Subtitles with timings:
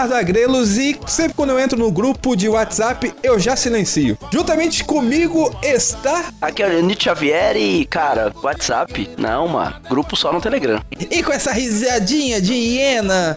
[0.00, 4.16] Leonardo Agrelos e sempre quando eu entro no grupo de WhatsApp, eu já silencio.
[4.32, 9.10] Juntamente comigo está Aqui é o Leonid Xavier e, cara, WhatsApp?
[9.18, 9.74] Não, mano.
[9.90, 10.80] Grupo só no Telegram.
[11.10, 13.36] e com essa risadinha de hiena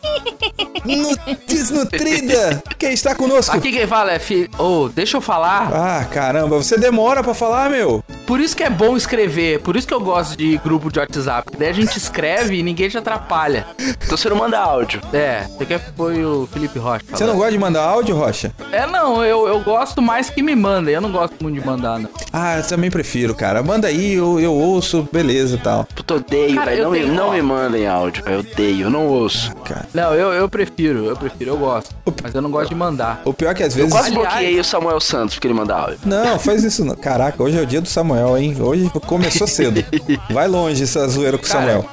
[0.85, 3.55] nu- desnutrida, quem está conosco?
[3.57, 4.49] Aqui quem fala é filho.
[4.57, 5.69] Ô, deixa eu falar.
[5.73, 8.01] Ah, caramba, você demora pra falar, meu.
[8.25, 9.59] Por isso que é bom escrever.
[9.61, 11.51] Por isso que eu gosto de grupo de WhatsApp.
[11.57, 13.65] Daí a gente escreve e ninguém te atrapalha.
[13.79, 15.01] Então você não manda áudio.
[15.13, 17.03] É, você quer que foi o Felipe Rocha.
[17.11, 18.51] Você não gosta de mandar áudio, Rocha?
[18.71, 20.93] É, não, eu, eu gosto mais que me mandem.
[20.95, 22.09] Eu não gosto muito de mandar, não.
[22.31, 23.61] Ah, eu também prefiro, cara.
[23.61, 25.85] Manda aí, eu, eu ouço, beleza e tal.
[25.95, 26.79] Puta, odeio, Cara, velho.
[26.81, 27.31] eu Não, me- tenho- não ó.
[27.33, 28.35] me mandem áudio, velho.
[28.35, 29.53] Eu odeio, eu não ouço.
[29.65, 29.85] Cara.
[29.93, 31.93] Não, eu, eu prefiro, eu prefiro, eu gosto.
[32.23, 33.21] Mas eu não gosto de mandar.
[33.25, 33.91] O pior é que às Eu vezes.
[33.93, 35.99] quase Aliás- bloqueei o Samuel Santos porque ele manda áudio.
[36.05, 36.95] Não, faz isso não.
[36.95, 38.55] Caraca, hoje é o dia do Samuel, hein?
[38.59, 39.83] Hoje começou cedo.
[40.29, 41.85] Vai longe essa zoeira com o Samuel.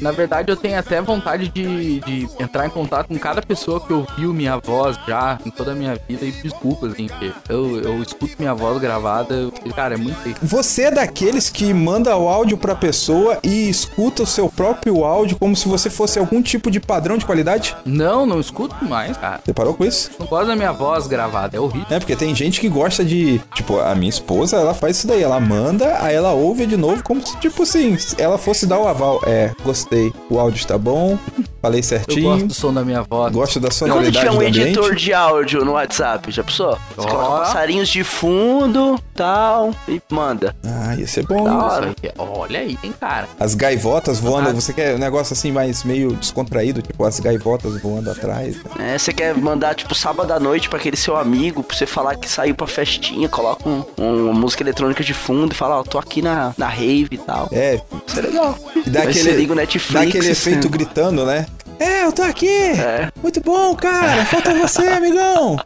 [0.00, 3.92] Na verdade, eu tenho até vontade de, de entrar em contato com cada pessoa que
[3.92, 7.08] ouviu minha voz já em toda a minha vida e desculpas, assim,
[7.48, 10.36] eu, eu escuto minha voz gravada, cara, é muito feio.
[10.42, 15.36] Você é daqueles que manda o áudio pra pessoa e escuta o seu próprio áudio
[15.38, 17.76] como se você fosse algum tipo de padrão de qualidade?
[17.84, 19.40] Não, não escuto mais, cara.
[19.44, 20.10] Você parou com isso?
[20.18, 21.86] Não gosto da minha voz gravada, é horrível.
[21.90, 23.40] É, porque tem gente que gosta de.
[23.54, 25.22] Tipo, a minha esposa, ela faz isso daí.
[25.22, 25.57] Ela manda,
[26.00, 29.20] aí ela ouve de novo, como se, tipo assim, ela fosse dar o aval.
[29.26, 30.12] É, gostei.
[30.30, 31.18] O áudio está bom,
[31.60, 32.30] falei Eu certinho.
[32.32, 33.32] gosto do som da minha voz.
[33.32, 35.04] Gosto da Quando sonoridade tiver um editor ambiente.
[35.04, 36.78] de áudio no WhatsApp, já pensou?
[36.96, 37.10] Você Ó.
[37.10, 40.54] coloca passarinhos de fundo, tal, e manda.
[40.64, 41.44] Ah, ia ser bom.
[41.44, 41.56] Da hein?
[41.56, 41.86] hora.
[41.88, 43.28] Isso aí, Olha aí, hein, cara.
[43.38, 44.52] As gaivotas voando, Ah.
[44.52, 48.56] você quer um negócio assim mais meio descontraído, tipo as gaivotas voando atrás.
[48.78, 52.16] É, você quer mandar, tipo, sábado à noite pra aquele seu amigo, pra você falar
[52.16, 55.98] que saiu pra festinha, coloca um- uma música eletrônica de fundo e fala, ó, tô
[55.98, 57.48] aqui na, na rave e tal.
[57.52, 58.58] É, Isso é legal.
[58.74, 60.50] e dá você aquele, liga o Netflix, dá aquele assim.
[60.50, 61.46] efeito gritando, né?
[61.78, 62.48] É, eu tô aqui!
[62.48, 63.10] É.
[63.22, 64.24] Muito bom, cara!
[64.24, 65.56] Falta você, amigão!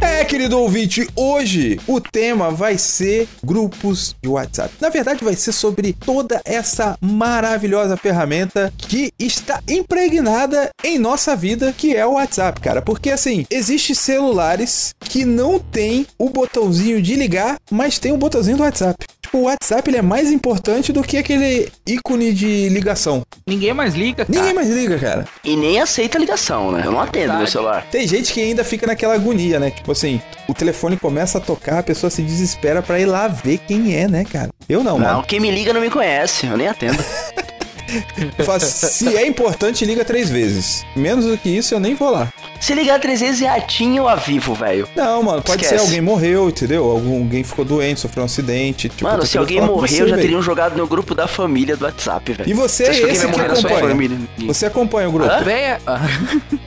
[0.00, 4.72] É, querido ouvinte, hoje o tema vai ser grupos de WhatsApp.
[4.80, 11.72] Na verdade, vai ser sobre toda essa maravilhosa ferramenta que está impregnada em nossa vida,
[11.76, 12.80] que é o WhatsApp, cara.
[12.80, 18.56] Porque assim, existem celulares que não tem o botãozinho de ligar, mas tem o botãozinho
[18.56, 19.04] do WhatsApp.
[19.28, 23.22] Tipo, o WhatsApp ele é mais importante do que aquele ícone de ligação.
[23.46, 24.38] Ninguém mais liga, cara.
[24.38, 25.28] Ninguém mais liga, cara.
[25.44, 26.82] E nem aceita ligação, né?
[26.82, 27.50] Eu não atendo meu Verdade.
[27.50, 27.86] celular.
[27.90, 29.70] Tem gente que ainda fica naquela agonia, né?
[29.70, 30.18] Tipo assim,
[30.48, 34.08] o telefone começa a tocar, a pessoa se desespera pra ir lá ver quem é,
[34.08, 34.48] né, cara?
[34.66, 35.24] Eu não, Não, mano.
[35.24, 36.96] quem me liga não me conhece, eu nem atendo.
[38.60, 40.84] Se é importante, liga três vezes.
[40.94, 42.32] Menos do que isso, eu nem vou lá.
[42.60, 43.58] Se ligar três vezes é a
[44.16, 44.88] Vivo, velho.
[44.96, 45.80] Não, mano, pode Esquece.
[45.80, 46.84] ser alguém morreu, entendeu?
[46.90, 48.88] Algum- Alguém ficou doente, sofreu um acidente.
[48.88, 51.84] Tipo, Mano, se alguém morrer, você, eu já teriam jogado no grupo da família do
[51.84, 52.48] WhatsApp, velho.
[52.48, 54.18] E você Você é que esse que sua acompanha.
[54.46, 55.30] Você acompanha o grupo.
[55.30, 55.40] Hã?
[55.42, 55.80] Véia.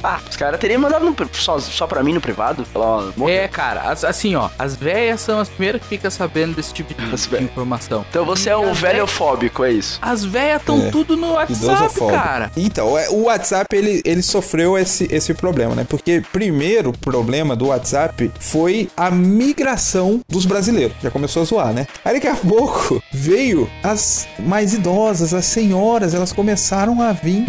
[0.04, 2.66] Ah, os caras teriam mandado no só, só pra mim no privado.
[2.66, 3.36] Falar, ó, morreu.
[3.36, 6.92] É, cara, as- assim, ó, as velhas são as primeiras que ficam sabendo desse tipo
[6.94, 7.06] de,
[7.38, 8.04] de informação.
[8.10, 10.00] Então você é E um as velhofóbico, é isso?
[10.02, 10.90] As velhas estão É.
[10.90, 12.52] tudo no WhatsApp, cara.
[12.58, 15.81] Então, é, o WhatsApp ele, ele sofreu esse, esse problema, né?
[15.84, 20.96] Porque primeiro problema do WhatsApp foi a migração dos brasileiros.
[21.02, 21.88] Já começou a zoar, né?
[22.04, 27.46] Aí daqui a pouco veio as mais idosas, as senhoras, elas começaram a vir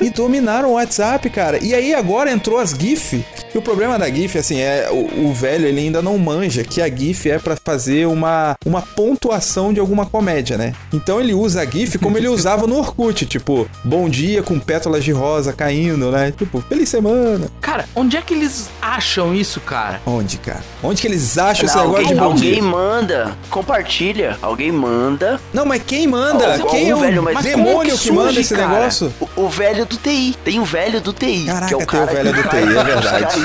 [0.00, 1.62] e dominaram o WhatsApp, cara.
[1.62, 3.24] E aí agora entrou as GIF.
[3.54, 6.80] E o problema da GIF, assim, é o, o velho ele ainda não manja que
[6.80, 10.74] a GIF é pra fazer uma, uma pontuação de alguma comédia, né?
[10.92, 15.04] Então ele usa a GIF como ele usava no Orkut, tipo, bom dia com pétalas
[15.04, 16.32] de rosa caindo, né?
[16.36, 17.48] Tipo, feliz semana.
[17.62, 20.02] Cara, onde é que eles acham isso, cara?
[20.04, 20.60] Onde, cara?
[20.82, 22.62] Onde que eles acham esse negócio alguém, de bom alguém dia?
[22.62, 25.40] manda, compartilha, alguém manda.
[25.54, 26.58] Não, mas quem manda?
[26.60, 28.68] Ó, quem é o velho, mas demônio que que, manda surge, esse cara?
[28.68, 29.14] negócio?
[29.20, 31.44] O, o velho do TI, tem o velho do TI.
[31.46, 33.36] Caraca, que é o tem o velho do TI, é verdade.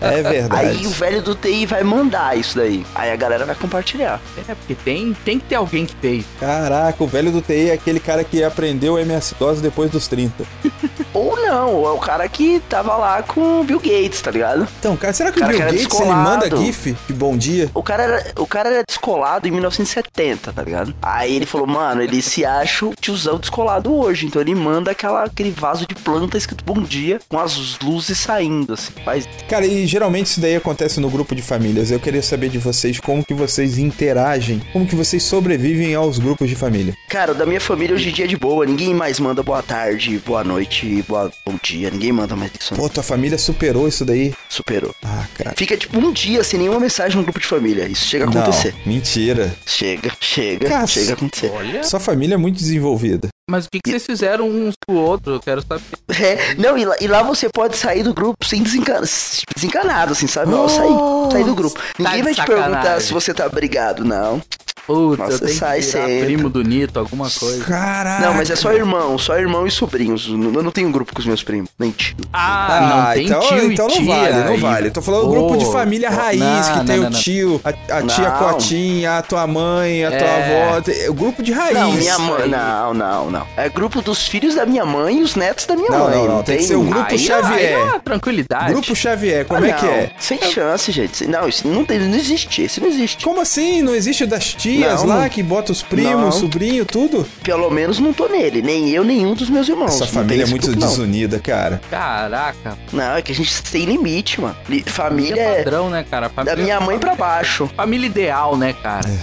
[0.00, 0.66] É verdade.
[0.66, 2.84] Aí o velho do TI vai mandar isso daí.
[2.94, 4.22] Aí a galera vai compartilhar.
[4.48, 6.24] É, porque tem, tem que ter alguém que fez.
[6.40, 10.44] Caraca, o velho do TI é aquele cara que aprendeu MS-DOS depois dos 30.
[11.14, 14.66] Ou não, ou é o cara que tava lá com o Bill Gates, tá ligado?
[14.80, 17.70] Então, cara, será que Cara o que Bill Gates ele manda GIF de bom dia?
[17.72, 20.94] O cara, era, o cara era descolado em 1970, tá ligado?
[21.00, 24.26] Aí ele falou, mano, ele se acha o tiozão descolado hoje.
[24.26, 28.74] Então ele manda aquela, aquele vaso de planta escrito bom dia, com as luzes saindo,
[28.74, 28.92] assim.
[29.06, 31.90] Mas Cara, e geralmente isso daí acontece no grupo de famílias.
[31.90, 36.48] Eu queria saber de vocês como que vocês interagem, como que vocês sobrevivem aos grupos
[36.48, 36.94] de família.
[37.08, 38.66] Cara, o da minha família hoje em dia é de boa.
[38.66, 41.90] Ninguém mais manda boa tarde, boa noite, boa, bom dia.
[41.90, 42.74] Ninguém manda mais isso.
[42.74, 44.34] Pô, tua família superou isso daí?
[44.48, 44.94] Superou.
[45.04, 45.54] Ah, cara.
[45.56, 47.86] Fica tipo um dia sem nenhuma mensagem no grupo de família.
[47.86, 48.74] Isso chega a acontecer.
[48.84, 49.54] Não, mentira.
[49.66, 51.50] Chega, chega, chega a acontecer.
[51.54, 51.82] Olha.
[51.84, 53.28] Sua família é muito desenvolvida.
[53.48, 55.34] Mas o que, que vocês fizeram uns pro outro?
[55.34, 55.84] Eu quero saber.
[56.08, 59.06] É, não, e lá, e lá você pode sair do grupo sem desencana,
[59.54, 60.54] desencanado, assim, sabe?
[60.54, 61.78] Ó, sair, sair do grupo.
[61.98, 62.70] Ninguém de vai te sacanagem.
[62.72, 64.40] perguntar se você tá brigado, não.
[64.86, 66.24] Putz, Nossa, eu tenho sai que virar sempre.
[66.26, 67.64] primo do Nito, alguma coisa.
[67.64, 68.26] Caraca.
[68.26, 70.28] Não, mas é só irmão, só irmão e sobrinhos.
[70.28, 72.14] Eu não tenho grupo com os meus primos, nem tio.
[72.32, 74.14] Ah, Ah, não tem então, tio então e não tia.
[74.14, 74.60] vale, não aí.
[74.60, 74.88] vale.
[74.88, 77.18] Eu tô falando do Pô, grupo de família raiz, não, que tem não, o não,
[77.20, 78.38] tio, a, a tia Não.
[78.38, 80.64] Cotinha, a tua mãe, a tua É.
[80.68, 80.80] avó.
[80.82, 81.78] tem- O grupo de raiz.
[81.78, 82.48] Não, minha mãe.
[82.48, 83.46] Não, não, não.
[83.56, 86.14] É grupo dos filhos da minha mãe e os netos da minha Não, mãe.
[86.14, 87.58] não, não, tem que ser um grupo Aí, Xavier.
[87.78, 88.72] Aí, é tranquilidade.
[88.72, 90.10] Grupo Xavier, como Ah, é que não, é?
[90.18, 91.26] Sem chance, gente.
[91.26, 92.64] Não, isso não, tem, não existe.
[92.64, 93.24] Isso não existe.
[93.24, 93.80] Como assim?
[93.82, 95.28] Não existe o das tias Não, lá não.
[95.28, 96.32] que bota os primos, Não.
[96.32, 97.26] sobrinho, tudo?
[97.42, 98.62] Pelo menos não tô nele.
[98.62, 99.98] Nem eu, nenhum dos meus irmãos.
[100.00, 100.78] Não família é muito não.
[100.78, 101.80] desunida, cara.
[101.90, 102.76] Caraca.
[102.92, 104.56] Não, é que a gente tem limite, mano.
[104.68, 106.28] Li- Família é é padrão, né, cara?
[106.28, 107.68] da Família, minha mãe pra baixo.
[107.76, 109.08] Família ideal, né, cara?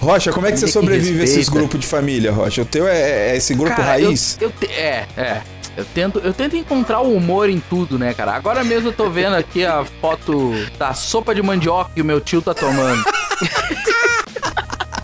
[0.00, 2.62] Rocha, como é que você Família sobrevive a esses grupos de família, Rocha?
[2.62, 4.38] O teu é, é esse grupo Cara, raiz?
[4.40, 5.40] Eu, eu te- é, é.
[5.76, 8.32] Eu tento, eu tento encontrar o humor em tudo, né, cara?
[8.34, 12.20] Agora mesmo eu tô vendo aqui a foto da sopa de mandioca que o meu
[12.20, 13.02] tio tá tomando.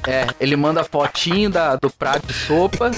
[0.06, 2.90] É, ele manda fotinho da, do prato de sopa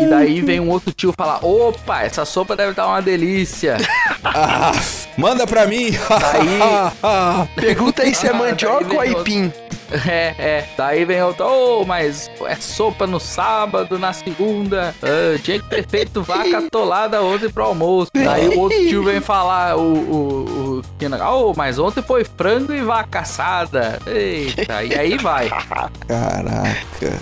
[0.00, 3.76] e daí vem um outro tio falar: opa, essa sopa deve estar uma delícia.
[4.22, 4.72] Ah,
[5.16, 5.90] manda pra mim!
[6.34, 9.50] Aí- Pergunta aí se é Ah, mandioca ou aipim.
[10.06, 10.68] É, é.
[10.76, 14.94] Daí vem outro, ô, mas é sopa no sábado, na segunda.
[15.02, 18.10] Ah, tinha que ter feito vaca atolada ontem pro almoço.
[18.14, 19.80] Daí o outro tio vem falar, o.
[19.80, 20.65] o, o
[21.30, 23.98] ô, mas ontem foi frango e vaca assada.
[24.06, 25.48] Eita, e aí vai.
[26.06, 27.16] Caraca.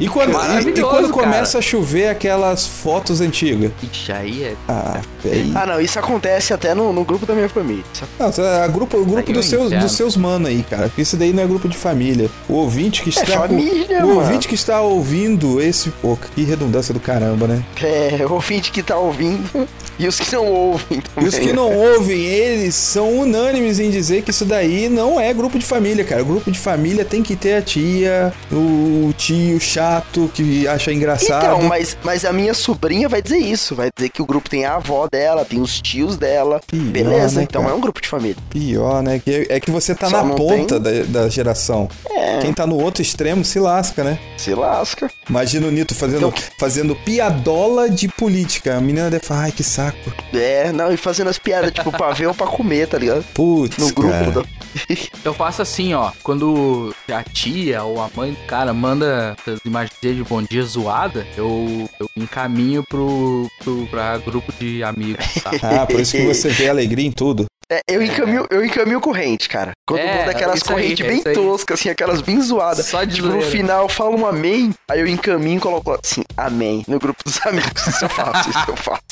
[0.00, 1.12] E quando, e- e, quando cara.
[1.12, 3.70] começa a chover aquelas fotos antigas?
[3.82, 4.54] Ixi, aí é.
[4.68, 5.52] Ah, aí.
[5.54, 7.84] Ah, não, isso acontece até no, no grupo da minha família.
[8.18, 9.82] Não, é a grupo, o grupo Aí dos eu seus, entendo.
[9.82, 10.88] dos seus mano aí, cara.
[10.88, 12.30] Porque isso daí não é grupo de família.
[12.48, 13.26] O ouvinte que está.
[13.40, 14.20] família, o mano.
[14.20, 15.90] ouvinte que está ouvindo esse.
[15.90, 17.62] Pô, que redundância do caramba, né?
[17.82, 21.28] É, o ouvinte que tá ouvindo e os que não ouvem E também.
[21.28, 25.58] os que não ouvem, eles são unânimes em dizer que isso daí não é grupo
[25.58, 26.22] de família, cara.
[26.22, 31.44] Grupo de família tem que ter a tia, o tio chato que acha engraçado.
[31.44, 33.74] Então, mas, mas a minha sobrinha vai dizer isso.
[33.74, 36.60] Vai dizer que o grupo tem a avó dela, tem os tios dela.
[36.66, 37.74] Pior, Beleza, né, então cara?
[37.74, 38.36] é um grupo de família.
[38.50, 39.20] Pior, né?
[39.26, 41.88] É, é que você tá Só na ponta da, da geração.
[42.10, 44.18] É, Quem tá no outro extremo se lasca, né?
[44.36, 45.10] se lasca.
[45.28, 48.76] Imagina o Nito fazendo, Então- fazendo piadola de política.
[48.76, 49.98] A menina deve falar, ai, que saco.
[50.32, 53.24] É, não, e fazendo as piadas, tipo, pra ver ou pra comer, tá ligado?
[53.32, 54.30] Putz, No grupo cara.
[54.32, 54.42] da...
[55.24, 56.10] Eu faço assim, ó.
[56.22, 61.26] Quando a tia ou a mãe do cara manda essas imagens de bom dia zoada,
[61.36, 65.58] eu, eu encaminho pro, pro pra grupo de amigos, sabe?
[65.80, 67.46] Ah, por isso que você vê alegria em tudo.
[67.70, 69.72] É, eu encaminho, eu encaminho corrente, cara.
[69.86, 71.34] Quando É, manda aquelas correntes é bem aí.
[71.34, 72.86] toscas, assim, aquelas bem zoadas.
[72.86, 76.22] Só de Tipo, no final eu falo um amém, aí eu encaminho e coloco assim,
[76.36, 77.86] amém, no grupo dos amigos.
[77.86, 79.02] Isso eu faço, isso eu faço.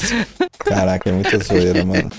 [0.61, 2.11] Caraca, é muita zoeira, mano.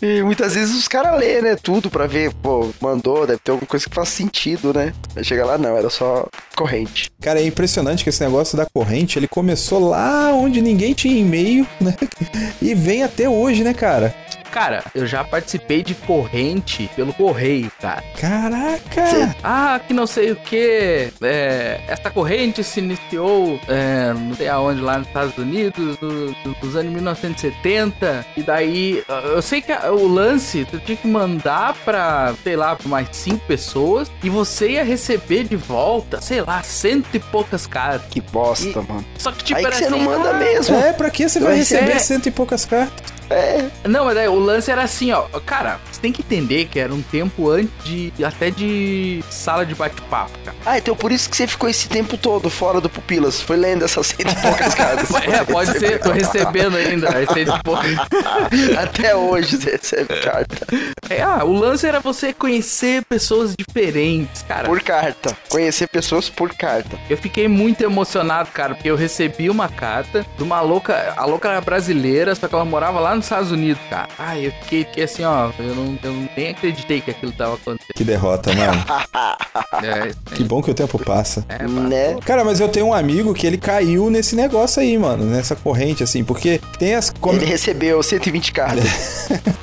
[0.00, 3.66] E muitas vezes os caras lê, né, tudo pra ver, pô, mandou, deve ter alguma
[3.66, 4.92] coisa que faz sentido, né?
[5.22, 7.10] Chega lá, não, era só corrente.
[7.20, 11.66] Cara, é impressionante que esse negócio da corrente, ele começou lá onde ninguém tinha e-mail,
[11.80, 11.94] né?
[12.60, 14.14] E vem até hoje, né, cara?
[14.50, 18.02] Cara, eu já participei de corrente pelo correio, cara.
[18.18, 19.34] Caraca!
[19.44, 21.12] Ah, que não sei o que.
[21.22, 26.56] É, essa corrente se iniciou é, não sei aonde, lá nos Estados Unidos, no- no-
[26.62, 28.24] nos anos 1970.
[28.36, 32.74] E daí, eu sei que a- o lance, tu tinha que mandar pra, sei lá,
[32.76, 34.10] pra mais cinco pessoas.
[34.22, 38.08] E você ia receber de volta, sei lá, cento e poucas cartas.
[38.10, 39.04] Que bosta, mano.
[39.18, 40.76] Só que tipo, Aí era que você não assim, manda ah, mesmo.
[40.76, 43.15] É, pra que você vai receber é- cento e poucas cartas?
[43.30, 43.66] É.
[43.88, 45.22] Não, mas daí o lance era assim, ó.
[45.44, 49.74] Cara, você tem que entender que era um tempo antes de até de sala de
[49.74, 50.56] bate-papo, cara.
[50.64, 53.40] Ah, então por isso que você ficou esse tempo todo fora do Pupilas.
[53.40, 55.08] Foi lendo essas cento e poucas cartas.
[55.26, 57.08] É, pode ser, tô recebendo ainda.
[57.14, 57.72] Aí tipo,
[58.78, 60.66] Até hoje você recebe carta.
[61.10, 64.68] é, ah, o lance era você conhecer pessoas diferentes, cara.
[64.68, 65.36] Por carta.
[65.48, 66.96] Conhecer pessoas por carta.
[67.10, 71.14] Eu fiquei muito emocionado, cara, porque eu recebi uma carta de uma louca.
[71.16, 74.08] A louca era brasileira, só que ela morava lá nos Estados Unidos, cara.
[74.18, 75.50] Ai, eu fiquei, fiquei assim, ó.
[75.58, 77.92] Eu, não, eu nem acreditei que aquilo tava acontecendo.
[77.94, 78.84] Que derrota, mano.
[79.82, 81.44] É, que bom que o tempo passa.
[81.48, 82.16] é, Né?
[82.24, 86.02] Cara, mas eu tenho um amigo que ele caiu nesse negócio aí, mano, nessa corrente,
[86.02, 87.10] assim, porque tem as.
[87.20, 88.84] come- Ele recebeu 120 cartas.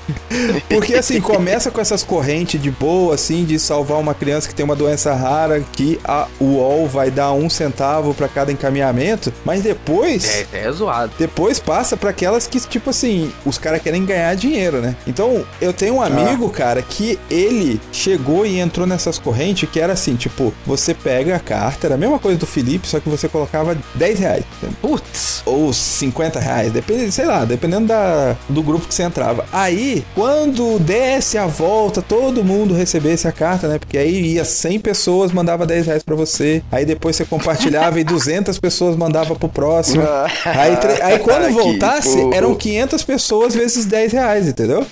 [0.67, 4.63] Porque assim, começa com essas correntes de boa, assim, de salvar uma criança que tem
[4.65, 10.47] uma doença rara, que a UOL vai dar um centavo pra cada encaminhamento, mas depois.
[10.51, 11.11] é, é zoado.
[11.19, 14.95] Depois passa pra aquelas que, tipo assim, os caras querem ganhar dinheiro, né?
[15.07, 19.93] Então, eu tenho um amigo, cara, que ele chegou e entrou nessas correntes que era
[19.93, 23.27] assim, tipo, você pega a carta, era a mesma coisa do Felipe, só que você
[23.27, 24.43] colocava 10 reais.
[24.81, 25.41] Putz.
[25.45, 29.45] Ou 50 reais, depende, sei lá, dependendo da, do grupo que você entrava.
[29.51, 33.77] Aí, quando desse a volta, todo mundo recebesse a carta, né?
[33.77, 36.63] Porque aí ia 100 pessoas, mandava 10 reais pra você.
[36.71, 40.03] Aí depois você compartilhava e 200 pessoas mandava pro próximo.
[40.45, 44.85] Aí, aí quando voltasse, eram 500 pessoas vezes 10 reais, entendeu?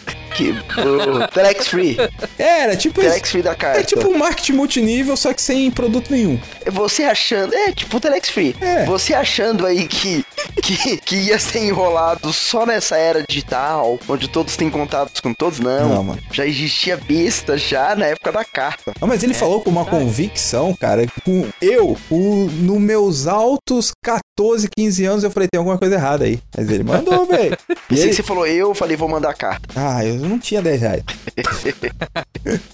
[0.49, 1.27] Burro.
[1.27, 1.97] Telex Free.
[2.37, 3.29] Era tipo Telex.
[3.29, 3.79] Free da carta.
[3.79, 6.39] É tipo um marketing multinível, só que sem produto nenhum.
[6.71, 7.53] Você achando.
[7.53, 8.55] É, tipo o Telex Free.
[8.59, 8.85] É.
[8.85, 10.25] Você achando aí que,
[10.61, 15.59] que, que ia ser enrolado só nessa era digital, onde todos têm contatos com todos,
[15.59, 15.89] não.
[15.89, 16.21] Não, mano.
[16.31, 18.93] Já existia besta já na época da carta.
[18.99, 21.05] Não, mas ele falou com uma convicção, cara.
[21.23, 26.25] Com eu, o, no meus altos 14, 15 anos, eu falei, tem alguma coisa errada
[26.25, 26.39] aí.
[26.55, 27.57] Mas ele mandou, velho.
[27.69, 28.09] E Pensei ele...
[28.09, 29.69] que você falou eu, falei, vou mandar carta.
[29.75, 31.03] Ah, eu não tinha 10 reais.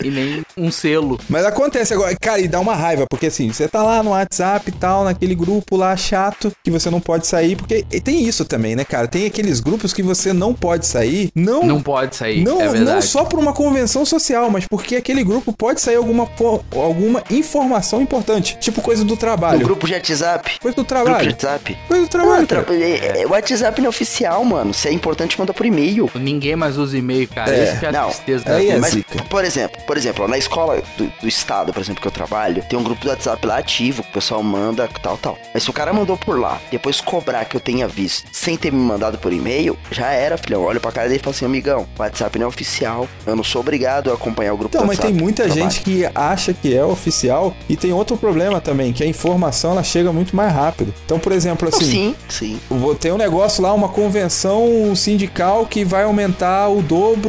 [0.04, 1.20] E nem um selo.
[1.28, 4.70] Mas acontece agora, cara, e dá uma raiva, porque assim, você tá lá no WhatsApp
[4.70, 8.46] e tal, naquele grupo lá chato, que você não pode sair, porque e tem isso
[8.46, 9.08] também, né, cara?
[9.10, 11.64] Tem aqueles grupos que você não pode sair, não.
[11.64, 12.44] Não pode sair.
[12.46, 16.30] Não, é não só por uma convenção social, mas porque aquele grupo pode sair alguma,
[16.74, 18.58] alguma informação importante.
[18.62, 19.66] Tipo coisa do No trabalho.
[19.66, 20.60] grupo de WhatsApp.
[20.62, 21.30] Coisa do Grupo de trabalho.
[21.32, 21.78] WhatsApp.
[21.90, 22.40] Coisa do trabalho.
[22.40, 22.78] Não, tra- cara.
[22.78, 24.74] é- é- O WhatsApp não é oficial, mano.
[24.74, 26.10] Se é importante, manda por e-mail.
[26.16, 27.56] Ninguém mais usa e-mail, cara.
[27.56, 28.08] É, Isso que é a não.
[28.10, 28.78] tristeza da Aí vida.
[28.78, 29.24] é Mas, zica.
[29.30, 32.78] por exemplo, por exemplo, na escola do, do estado, por exemplo, que eu trabalho, tem
[32.78, 35.38] um grupo do WhatsApp lá ativo, que o pessoal manda tal, tal.
[35.54, 38.72] Mas se o cara mandou por lá, depois cobrar que eu tenha visto, sem ter
[38.72, 40.64] me mandado por e-mail, já era, filhão.
[40.64, 43.44] Olha pra cara dele e fala assim, amigão, o WhatsApp não é oficial, eu não
[43.44, 45.14] sou obrigado a acompanhar o grupo Então, do mas WhatsApp.
[45.14, 48.92] tem muita do trabalho." gente que acha que é oficial e tem outro problema também,
[48.94, 50.94] que a informação ela chega muito mais rápido.
[51.06, 52.60] Então, por exemplo, assim, sim, sim.
[52.70, 57.27] vou ter um negócio lá, uma convenção sindical que vai aumentar o dobro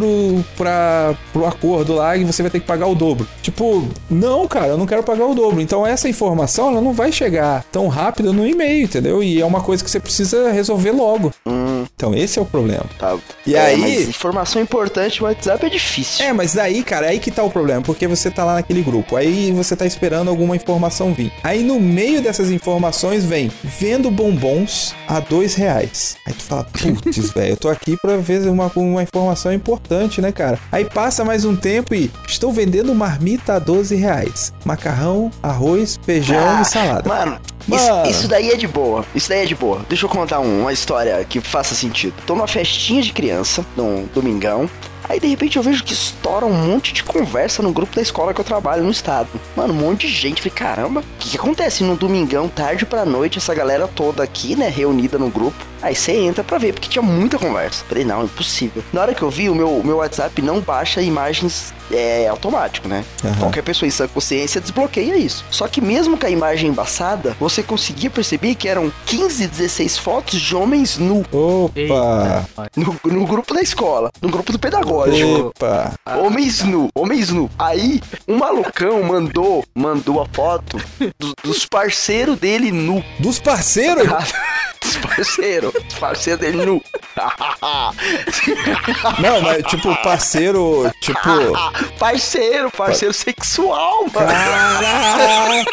[0.56, 3.26] para pro acordo lá e você vai ter que pagar o dobro.
[3.42, 5.60] Tipo, não, cara, eu não quero pagar o dobro.
[5.60, 9.22] Então essa informação ela não vai chegar tão rápido no e-mail, entendeu?
[9.22, 11.32] E é uma coisa que você precisa resolver logo.
[11.46, 12.84] Hum, Então esse é o problema.
[12.98, 13.16] tá.
[13.46, 16.24] E É, aí- informação importante, WhatsApp é difícil.
[16.24, 18.82] É, mas daí, cara, é aí que tá o problema, porque você tá lá naquele
[18.82, 21.32] grupo, aí você tá esperando alguma informação vir.
[21.42, 26.16] Aí no meio dessas informações vem vendo bombons a dois reais.
[26.26, 30.30] Aí tu fala, putz, velho, eu tô aqui pra ver uma, uma informação importante, né,
[30.32, 30.58] cara?
[30.70, 34.52] Aí passa mais um tempo e estou vendendo marmita a 12 reais.
[34.64, 37.08] Macarrão, arroz, feijão Ah, e salada.
[37.08, 37.38] Mano.
[37.76, 39.04] Isso, isso daí é de boa.
[39.14, 39.82] Isso daí é de boa.
[39.88, 42.14] Deixa eu contar um- uma história que faça sentido.
[42.26, 44.68] Tô numa festinha de criança, num domingão.
[45.08, 48.34] Aí de repente eu vejo que estoura um monte de conversa no grupo da escola
[48.34, 49.28] que eu trabalho no estado.
[49.56, 50.42] Mano, um monte de gente.
[50.42, 54.54] Falei, caramba, o que, que acontece no domingão, tarde pra noite, essa galera toda aqui,
[54.54, 55.56] né, reunida no grupo?
[55.80, 57.84] Aí você entra pra ver, porque tinha muita conversa.
[57.88, 58.82] Falei, não, impossível.
[58.92, 63.04] Na hora que eu vi, o meu, meu WhatsApp não baixa imagens é, automático, né?
[63.24, 63.36] Aham.
[63.36, 65.44] Qualquer pessoa em sã consciência desbloqueia isso.
[65.50, 70.40] Só que mesmo com a imagem embaçada, você conseguia perceber que eram 15, 16 fotos
[70.40, 72.46] de homens nu Opa!
[72.76, 74.58] No, no grupo da escola, no grupo do
[75.04, 75.48] pedagógico.
[75.48, 75.92] Opa!
[76.18, 77.50] Homens nu, homens nu.
[77.58, 80.78] Aí, um malucão mandou, mandou a foto
[81.18, 83.04] do- dos parceiros dele nu.
[83.18, 84.06] Dos parceiros?
[84.82, 86.82] dos parceiros, dos parceiros dele nu.
[89.20, 91.18] Não, mas tipo, parceiro, tipo.
[91.98, 94.28] parceiro, parceiro sexual, mano.
[94.28, 95.64] Caraca!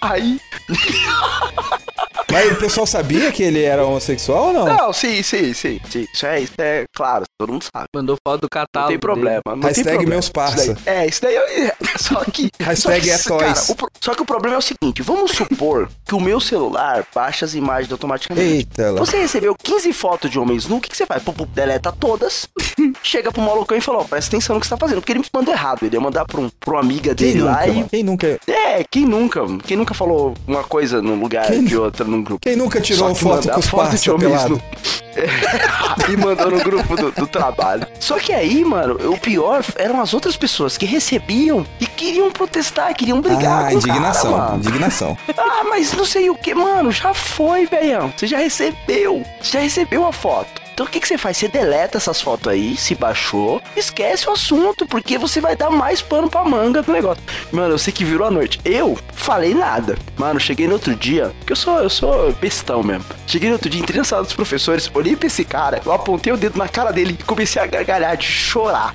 [0.00, 0.40] Aí,
[2.30, 4.64] Mas o pessoal sabia que ele era homossexual ou não?
[4.66, 6.06] Não, sim, sim, sim, sim.
[6.12, 7.86] Isso é, isso é claro, todo mundo sabe.
[7.94, 8.90] Mandou foto do Não catálogo.
[8.90, 9.42] tem problema.
[9.46, 10.10] Não tem Hashtag problema.
[10.10, 10.72] meus parça.
[10.72, 11.74] Isso É, isso daí é.
[11.98, 12.50] Só que.
[12.60, 13.68] Hashtag só é que, toys.
[13.70, 17.04] o pro- só que o problema é o seguinte: vamos supor que o meu celular
[17.14, 18.46] baixa as imagens automaticamente.
[18.46, 18.98] Eita, lá.
[19.00, 21.22] Você recebeu 15 fotos de homens nu, o que, que você faz?
[21.22, 22.46] Pum, pum, deleta todas,
[23.02, 25.20] chega pro malucão e fala, ó, presta atenção no que você tá fazendo, porque ele
[25.20, 27.88] me mandou errado, ele ia mandar pra, um, uma amiga Quem dele nunca, lá mano?
[27.90, 28.52] Quem nunca, e...
[28.52, 29.40] É, quem nunca?
[29.66, 32.40] Quem nunca falou uma coisa num lugar Quem de outra num grupo?
[32.42, 33.66] quem nunca tirou foto com os
[34.18, 34.48] pelado?
[34.48, 34.62] nu.
[35.16, 37.86] É, e mandou no grupo do, do trabalho.
[37.98, 42.94] Só que aí, mano, o pior eram as outras pessoas que recebiam e queriam protestar,
[42.94, 45.18] queriam brigar Ah, indignação, cara, indignação.
[45.36, 48.12] Ah, mas não sei o que, mano, já foi, velhão.
[48.16, 49.24] Você já recebeu.
[49.40, 50.57] Você já recebeu a foto.
[50.78, 51.36] Então o que, que você faz?
[51.36, 56.00] Você deleta essas fotos aí, se baixou, esquece o assunto, porque você vai dar mais
[56.00, 57.20] pano pra manga do negócio.
[57.50, 58.60] Mano, eu sei que virou a noite.
[58.64, 59.98] Eu falei nada.
[60.16, 63.06] Mano, cheguei no outro dia, porque eu sou, eu sou bestão mesmo.
[63.26, 66.32] Cheguei no outro dia, entrei na sala dos professores, olhei pra esse cara, eu apontei
[66.32, 68.94] o dedo na cara dele e comecei a gargalhar de chorar.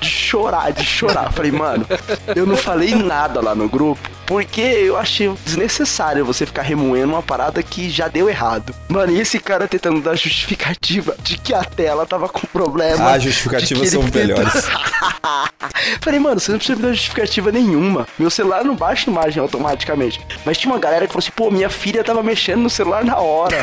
[0.00, 1.32] De chorar, de chorar.
[1.32, 1.86] Falei, mano,
[2.36, 4.06] eu não falei nada lá no grupo.
[4.32, 8.74] Porque eu achei desnecessário você ficar remoendo uma parada que já deu errado.
[8.88, 13.10] Mano, e esse cara tentando dar justificativa de que a tela tava com problema.
[13.10, 14.50] Ah, justificativas são tentou- melhores.
[16.00, 18.08] Falei, mano, você não precisa me dar justificativa nenhuma.
[18.18, 20.18] Meu celular não baixa imagem automaticamente.
[20.46, 23.18] Mas tinha uma galera que falou assim, pô, minha filha tava mexendo no celular na
[23.18, 23.58] hora.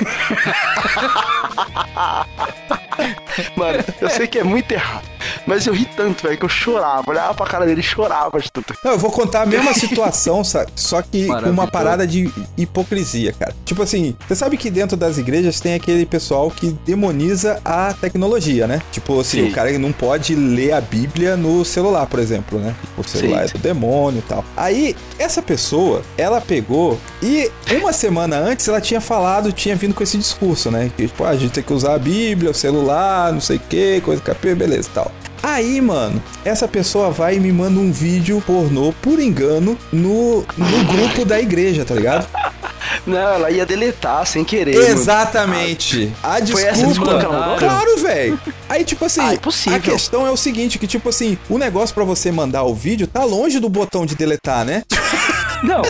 [3.58, 5.10] mano, eu sei que é muito errado.
[5.46, 7.04] Mas eu ri tanto, velho, que eu chorava.
[7.10, 8.74] Olhava pra cara dele e chorava de tanto.
[8.84, 13.34] Não, eu vou contar a mesma situação, sa- só que com uma parada de hipocrisia,
[13.34, 13.54] cara.
[13.66, 18.68] Tipo assim, você sabe que dentro das igrejas tem aquele pessoal que demoniza a tecnologia,
[18.68, 18.82] né?
[18.92, 19.50] Tipo assim, Sim.
[19.50, 22.76] o cara não pode ler a Bíblia no celular, por exemplo, né?
[22.98, 24.44] O celular Sim, é do demônio e tal.
[24.56, 30.04] Aí, essa pessoa, ela pegou e uma semana antes ela tinha falado, tinha vindo com
[30.04, 30.92] esse discurso, né?
[30.96, 33.60] Que, tipo, ah, a gente tem que usar a Bíblia, o celular, não sei o
[33.60, 35.12] que, coisa capê, beleza e tal.
[35.42, 40.84] Aí, mano, essa pessoa vai e me manda um vídeo pornô por engano no, no
[40.86, 42.28] grupo da igreja, tá ligado?
[43.08, 44.76] Não, ela ia deletar sem querer.
[44.76, 44.88] mano.
[44.88, 46.12] Exatamente.
[46.22, 46.88] A Foi essa desculpa.
[46.88, 47.58] desculpa ela mandou?
[47.58, 48.40] Claro, velho.
[48.68, 49.78] Aí, tipo assim, Ah, impossível.
[49.78, 53.08] a questão é o seguinte, que tipo assim, o negócio pra você mandar o vídeo
[53.08, 54.84] tá longe do botão de deletar, né?
[55.64, 55.82] Não,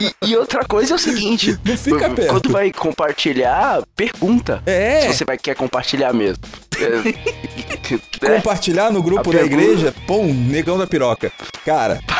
[0.00, 2.28] e, e- e outra coisa é o seguinte: Não fica perto.
[2.30, 4.62] quando vai compartilhar, pergunta.
[4.66, 5.00] É.
[5.02, 6.38] Se você vai quer compartilhar mesmo.
[6.80, 11.30] É, é, Compartilhar no grupo da igreja, pum, negão da piroca.
[11.64, 12.00] Cara.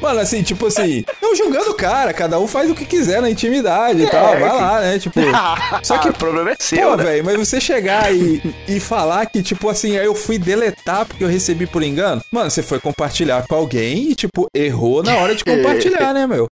[0.00, 3.30] Mano, assim, tipo assim, não julgando o cara, cada um faz o que quiser na
[3.30, 4.98] intimidade e tal, vai lá, né?
[4.98, 5.20] Tipo.
[5.82, 7.04] Só que o problema é seu, Pô, né?
[7.04, 11.24] velho, mas você chegar e, e falar que, tipo assim, aí eu fui deletar porque
[11.24, 12.22] eu recebi por engano.
[12.32, 16.46] Mano, você foi compartilhar com alguém e, tipo, errou na hora de compartilhar, né, meu?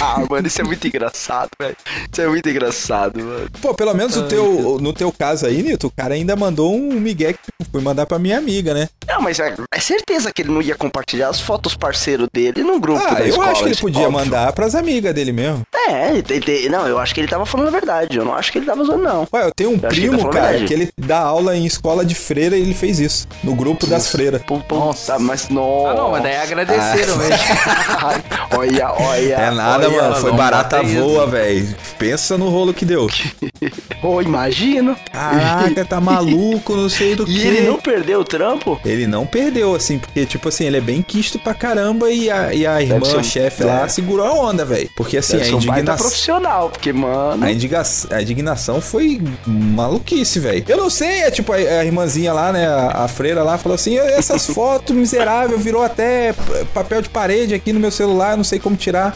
[0.00, 1.76] Ah, mano, isso é muito engraçado, velho.
[2.10, 3.41] Isso é muito engraçado, mano.
[3.60, 6.92] Pô, pelo menos no teu, no teu caso aí, Nito, o cara ainda mandou um
[7.00, 7.38] migué que
[7.70, 8.88] foi mandar pra minha amiga, né?
[9.08, 12.78] Não, mas é, é certeza que ele não ia compartilhar as fotos parceiro dele no
[12.80, 13.48] grupo Ah, da eu escola.
[13.50, 14.12] acho que ele isso, podia óbvio.
[14.18, 15.62] mandar pras amigas dele mesmo.
[15.88, 18.16] É, ele, ele- não, eu acho que ele tava falando a verdade.
[18.16, 19.26] Eu não acho que ele tava zoando, não.
[19.32, 20.66] Ué, eu tenho um Eu que tá primo, falando cara, verdade.
[20.66, 23.26] que ele dá aula em escola de freira e ele fez isso.
[23.42, 24.40] No grupo das freiras.
[24.70, 25.12] Nossa.
[25.14, 25.90] tá, mas nossa.
[25.90, 27.36] Ah, não, mas daí agradeceram mesmo.
[28.56, 29.34] olha, olha.
[29.34, 30.14] É nada, olha, mano.
[30.16, 31.74] Foi não barata voa, velho.
[31.98, 33.06] Pensa no rolo que deu.
[34.00, 34.96] Pô, imagino.
[35.12, 37.46] Caraca, tá maluco, não sei do E que.
[37.46, 38.80] ele não perdeu o trampo?
[38.84, 42.52] Ele não perdeu, assim, porque, tipo assim, ele é bem quisto pra caramba e a,
[42.54, 43.66] e a irmã um- chefe é.
[43.66, 44.90] lá segurou a onda, velho.
[44.96, 45.96] Porque, assim, Deve a um indignação.
[45.96, 47.44] profissional, porque, mano.
[47.44, 50.64] A, indiga- a indignação foi maluquice, velho.
[50.68, 53.74] Eu não sei, é tipo, a, a irmãzinha lá, né, a, a freira lá, falou
[53.74, 56.34] assim: essas fotos miserável virou até
[56.74, 59.14] papel de parede aqui no meu celular, não sei como tirar.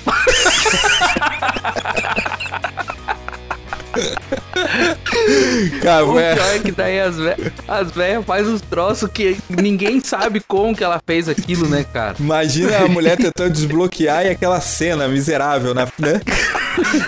[5.83, 7.91] Cara, O pior é que daí as velhas as
[8.25, 12.17] fazem uns troços que ninguém sabe como que ela fez aquilo, né, cara?
[12.19, 15.87] imagina a mulher tentando desbloquear e aquela cena miserável, né?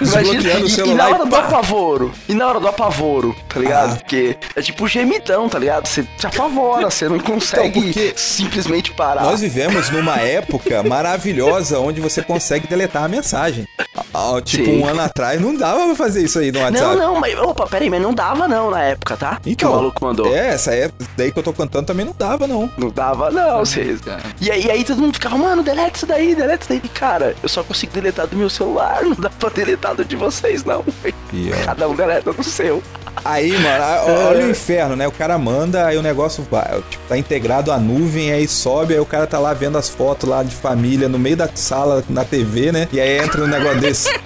[0.00, 0.96] Desbloqueando o e, e celular.
[0.96, 3.92] na hora e do apavoro, e na hora do apavoro, tá ligado?
[3.92, 3.96] Ah.
[3.96, 5.86] Porque é tipo gemidão, tá ligado?
[5.86, 9.22] Você se apavora, você não consegue porque simplesmente parar.
[9.22, 13.66] Nós vivemos numa época maravilhosa onde você consegue deletar a mensagem.
[14.14, 14.82] Ah, Tipo, Sim.
[14.82, 16.96] um ano atrás não dava pra fazer isso aí no Não, WhatsApp.
[16.96, 19.40] não, mas opa, peraí, mas não dava não na época, tá?
[19.56, 20.34] que o maluco mandou.
[20.34, 22.70] É, essa época daí que eu tô cantando também não dava, não.
[22.76, 24.00] Não dava não, vocês.
[24.00, 24.22] cara.
[24.40, 26.80] E aí, e aí todo mundo ficava, mano, deleta isso daí, deleta isso daí.
[26.82, 30.64] E, cara, eu só consigo deletar do meu celular, não dá pra do de vocês,
[30.64, 30.80] não.
[30.80, 32.82] Ó, Cada um deleta do seu.
[33.24, 33.84] Aí, mano,
[34.28, 35.06] olha o inferno, né?
[35.06, 36.46] O cara manda, aí o negócio
[36.88, 40.28] tipo, tá integrado à nuvem, aí sobe, aí o cara tá lá vendo as fotos
[40.28, 42.88] lá de família no meio da sala, na TV, né?
[42.92, 44.08] E aí entra um negócio desse.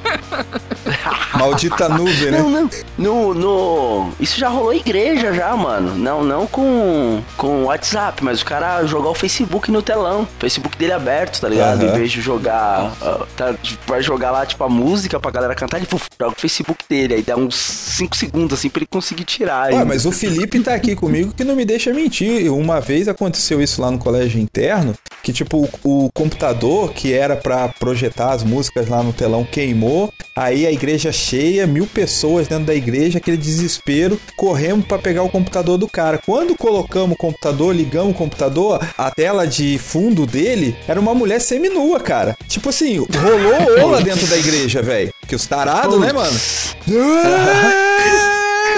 [1.34, 2.38] Maldita nuvem, né?
[2.38, 2.70] Não, não.
[2.98, 4.10] No, no.
[4.20, 5.94] Isso já rolou em igreja já, mano.
[5.94, 10.22] Não, não com com WhatsApp, mas o cara jogar o Facebook no telão.
[10.22, 11.82] O Facebook dele aberto, tá ligado?
[11.82, 11.90] Aham.
[11.94, 12.92] Em vez de jogar.
[13.02, 13.54] ah, tá,
[13.86, 17.14] vai jogar lá, tipo, a música pra galera cantar, ele puf, joga o Facebook dele.
[17.14, 19.72] Aí dá uns 5 segundos assim pra ele conseguir tirar.
[19.72, 22.52] Ué, mas o Felipe tá aqui comigo que não me deixa mentir.
[22.52, 27.36] Uma vez aconteceu isso lá no colégio interno, que tipo, o, o computador que era
[27.36, 32.64] pra projetar as músicas lá no telão queimou, aí a igreja cheia, mil pessoas dentro
[32.66, 36.18] da igreja, aquele desespero, corremos pra pegar o computador do cara.
[36.18, 41.40] Quando colocamos o computador, ligamos o computador, a tela de fundo dele era uma mulher
[41.40, 42.36] seminua, cara.
[42.48, 45.12] Tipo assim, rolou ola dentro da igreja, velho.
[45.26, 46.38] Que os tarados, né, mano?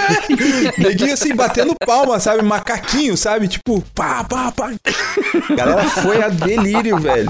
[0.78, 2.42] Neguinho assim, batendo palma, sabe?
[2.42, 3.48] Macaquinho, sabe?
[3.48, 4.70] Tipo, pá, pá, pá.
[5.56, 7.28] Galera foi a delírio, velho.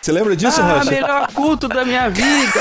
[0.00, 0.90] Você lembra disso, Ah, Rocha?
[0.90, 2.60] melhor culto da minha vida.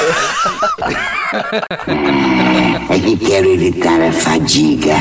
[2.90, 4.96] É que quero evitar a fadiga.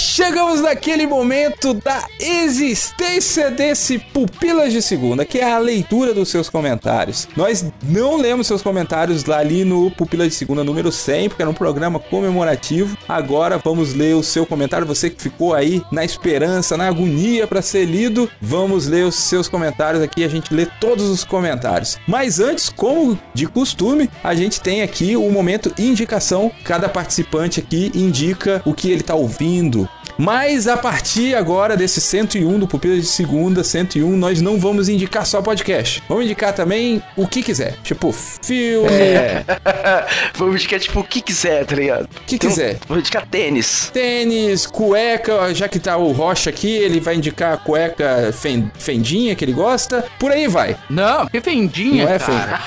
[0.00, 6.48] Chegamos naquele momento da existência desse Pupilas de Segunda, que é a leitura dos seus
[6.48, 7.28] comentários.
[7.36, 11.50] Nós não lemos seus comentários lá ali no Pupilas de Segunda número 100, porque era
[11.50, 12.96] um programa comemorativo.
[13.06, 17.60] Agora vamos ler o seu comentário, você que ficou aí na esperança, na agonia para
[17.60, 21.98] ser lido, vamos ler os seus comentários aqui, a gente lê todos os comentários.
[22.08, 26.50] Mas antes, como de costume, a gente tem aqui o momento indicação.
[26.64, 29.89] Cada participante aqui indica o que ele tá ouvindo.
[30.20, 35.24] Mas a partir agora desse 101 do Pupila de Segunda, 101, nós não vamos indicar
[35.24, 36.02] só podcast.
[36.06, 37.76] Vamos indicar também o que quiser.
[37.82, 38.86] Tipo, filme,
[40.36, 42.04] Vamos indicar, tipo, o que quiser, tá ligado?
[42.04, 42.78] o que Então, quiser.
[42.86, 43.90] Vou indicar tênis.
[43.94, 49.34] Tênis, cueca, já que tá o Rocha aqui, ele vai indicar a cueca fen- fendinha
[49.34, 50.04] que ele gosta.
[50.18, 50.76] Por aí vai.
[50.90, 52.60] Não, que fendinha, Não é, cara.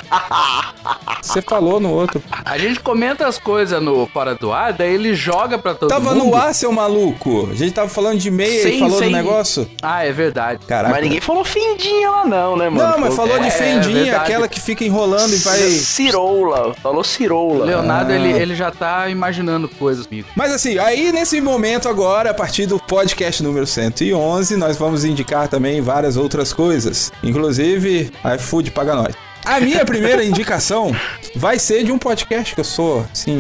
[1.22, 2.22] Você falou no outro.
[2.44, 6.14] A gente comenta as coisas no Fora do Ar, daí ele joga pra todo Tava
[6.16, 6.26] mundo.
[6.26, 7.43] no ar, seu maluco.
[7.52, 9.68] A gente tava falando de meia e falou do negócio.
[9.82, 10.66] Ah, é verdade.
[10.66, 10.94] Caraca.
[10.94, 12.92] Mas ninguém falou fendinha lá, não, né, mano?
[12.92, 14.24] Não, mas falou de É, fendinha, verdade.
[14.24, 15.60] aquela que fica enrolando e vai.
[15.98, 16.74] Cirola.
[16.82, 17.66] Falou O cirola.
[17.66, 18.16] Leonardo, Ah.
[18.16, 20.28] ele, ele já tá imaginando coisas comigo.
[20.36, 25.48] Mas assim, aí nesse momento agora, a partir do podcast número 111, nós vamos indicar
[25.48, 27.12] também várias outras coisas.
[27.24, 29.14] Inclusive, iFood paga nós.
[29.46, 30.96] A minha primeira indicação
[31.36, 33.36] vai ser de um podcast que eu sou, assim,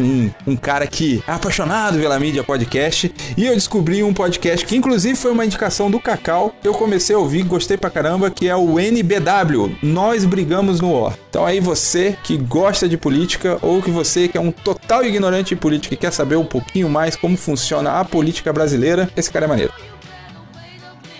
[0.46, 3.13] um, um cara que é apaixonado pela mídia podcast.
[3.38, 6.54] E eu descobri um podcast que, inclusive, foi uma indicação do Cacau.
[6.62, 11.18] Eu comecei a ouvir, gostei pra caramba, que é o NBW Nós Brigamos no War.
[11.30, 15.56] Então, aí você que gosta de política ou que você que é um total ignorante
[15.56, 19.46] de política e quer saber um pouquinho mais como funciona a política brasileira, esse cara
[19.46, 19.74] é maneiro.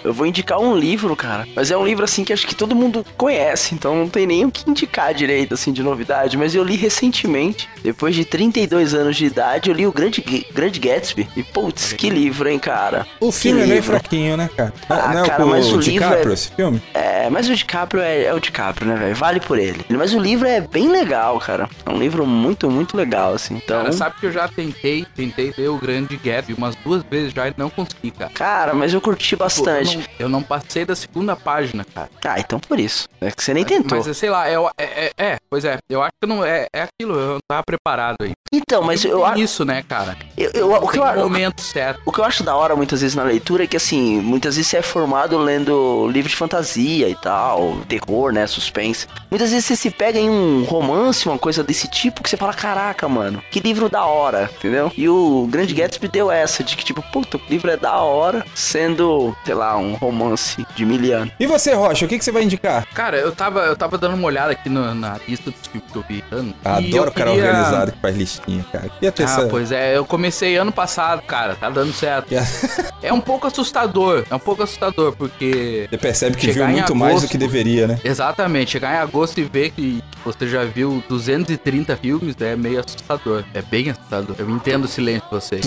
[0.04, 1.48] Eu vou indicar um livro, cara.
[1.56, 3.74] Mas é um livro, assim, que acho que todo mundo conhece.
[3.74, 6.38] Então não tem nem o que indicar direito, assim, de novidade.
[6.38, 10.22] Mas eu li recentemente, depois de 32 anos de idade, eu li o Grande,
[10.54, 11.28] Grande Gatsby.
[11.36, 13.06] E, putz, que livro, hein, cara.
[13.20, 13.92] O Que filme é meio livro.
[13.92, 14.74] fraquinho, né, cara?
[14.90, 16.82] Ah, não é cara, o, mas o livro DiCaprio, é- esse filme?
[16.94, 19.16] É, mas o DiCaprio é, é o DiCaprio, né, velho?
[19.16, 19.86] Vale por ele.
[19.90, 21.70] Mas o livro é bem legal, cara.
[21.86, 23.56] É um livro muito, muito legal, assim.
[23.64, 27.34] Então, Cara, sabe que eu já tentei, tentei ler o Grande Gap umas duas vezes
[27.34, 28.32] já e não consegui, cara.
[28.34, 29.93] cara, mas eu curti bastante.
[29.94, 32.10] Eu não, eu não passei da segunda página, cara.
[32.26, 33.08] Ah, então por isso.
[33.22, 34.04] É que você nem tentou.
[34.04, 36.84] Mas sei lá, é, é, é, é, pois é, eu acho que não é, é
[36.84, 38.32] aquilo, eu não tava preparado aí.
[38.54, 39.40] Então, mas eu acho.
[39.40, 40.16] isso, né, cara?
[40.38, 42.02] Eu, eu- o, que eu, um momento certo.
[42.06, 44.70] o que eu acho da hora muitas vezes na leitura é que, assim, muitas vezes
[44.70, 49.08] você é formado lendo livro de fantasia e tal, terror, né, suspense.
[49.32, 52.54] Muitas vezes você se pega em um romance, uma coisa desse tipo, que você fala,
[52.54, 54.92] caraca, mano, que livro da hora, entendeu?
[54.96, 58.46] E o Grande Gatsby deu essa, de que, tipo, puta, o livro é da hora,
[58.54, 61.32] sendo, sei lá, um romance de miliano.
[61.40, 62.86] E você, Rocha, o que, que você vai indicar?
[62.94, 65.98] Cara, eu tava, eu tava dando uma olhada aqui no- na lista dos filmes que
[65.98, 66.24] eu vi.
[66.32, 68.90] ano, Adoro o cara queria- organizado que faz listinha, cara.
[69.02, 69.50] E a Ah, terceira?
[69.50, 72.34] pois é, eu comecei ano passado, cara, tá dando certo.
[73.02, 75.88] É um pouco assustador, é um pouco assustador, porque.
[75.90, 78.00] Você percebe que viu muito mais do agosto- que deveria, né?
[78.04, 83.44] Exatamente, chegar em agosto e ver que você já viu 230 filmes é meio assustador.
[83.54, 84.36] É bem assustador.
[84.40, 85.66] Eu entendo o silêncio de vocês.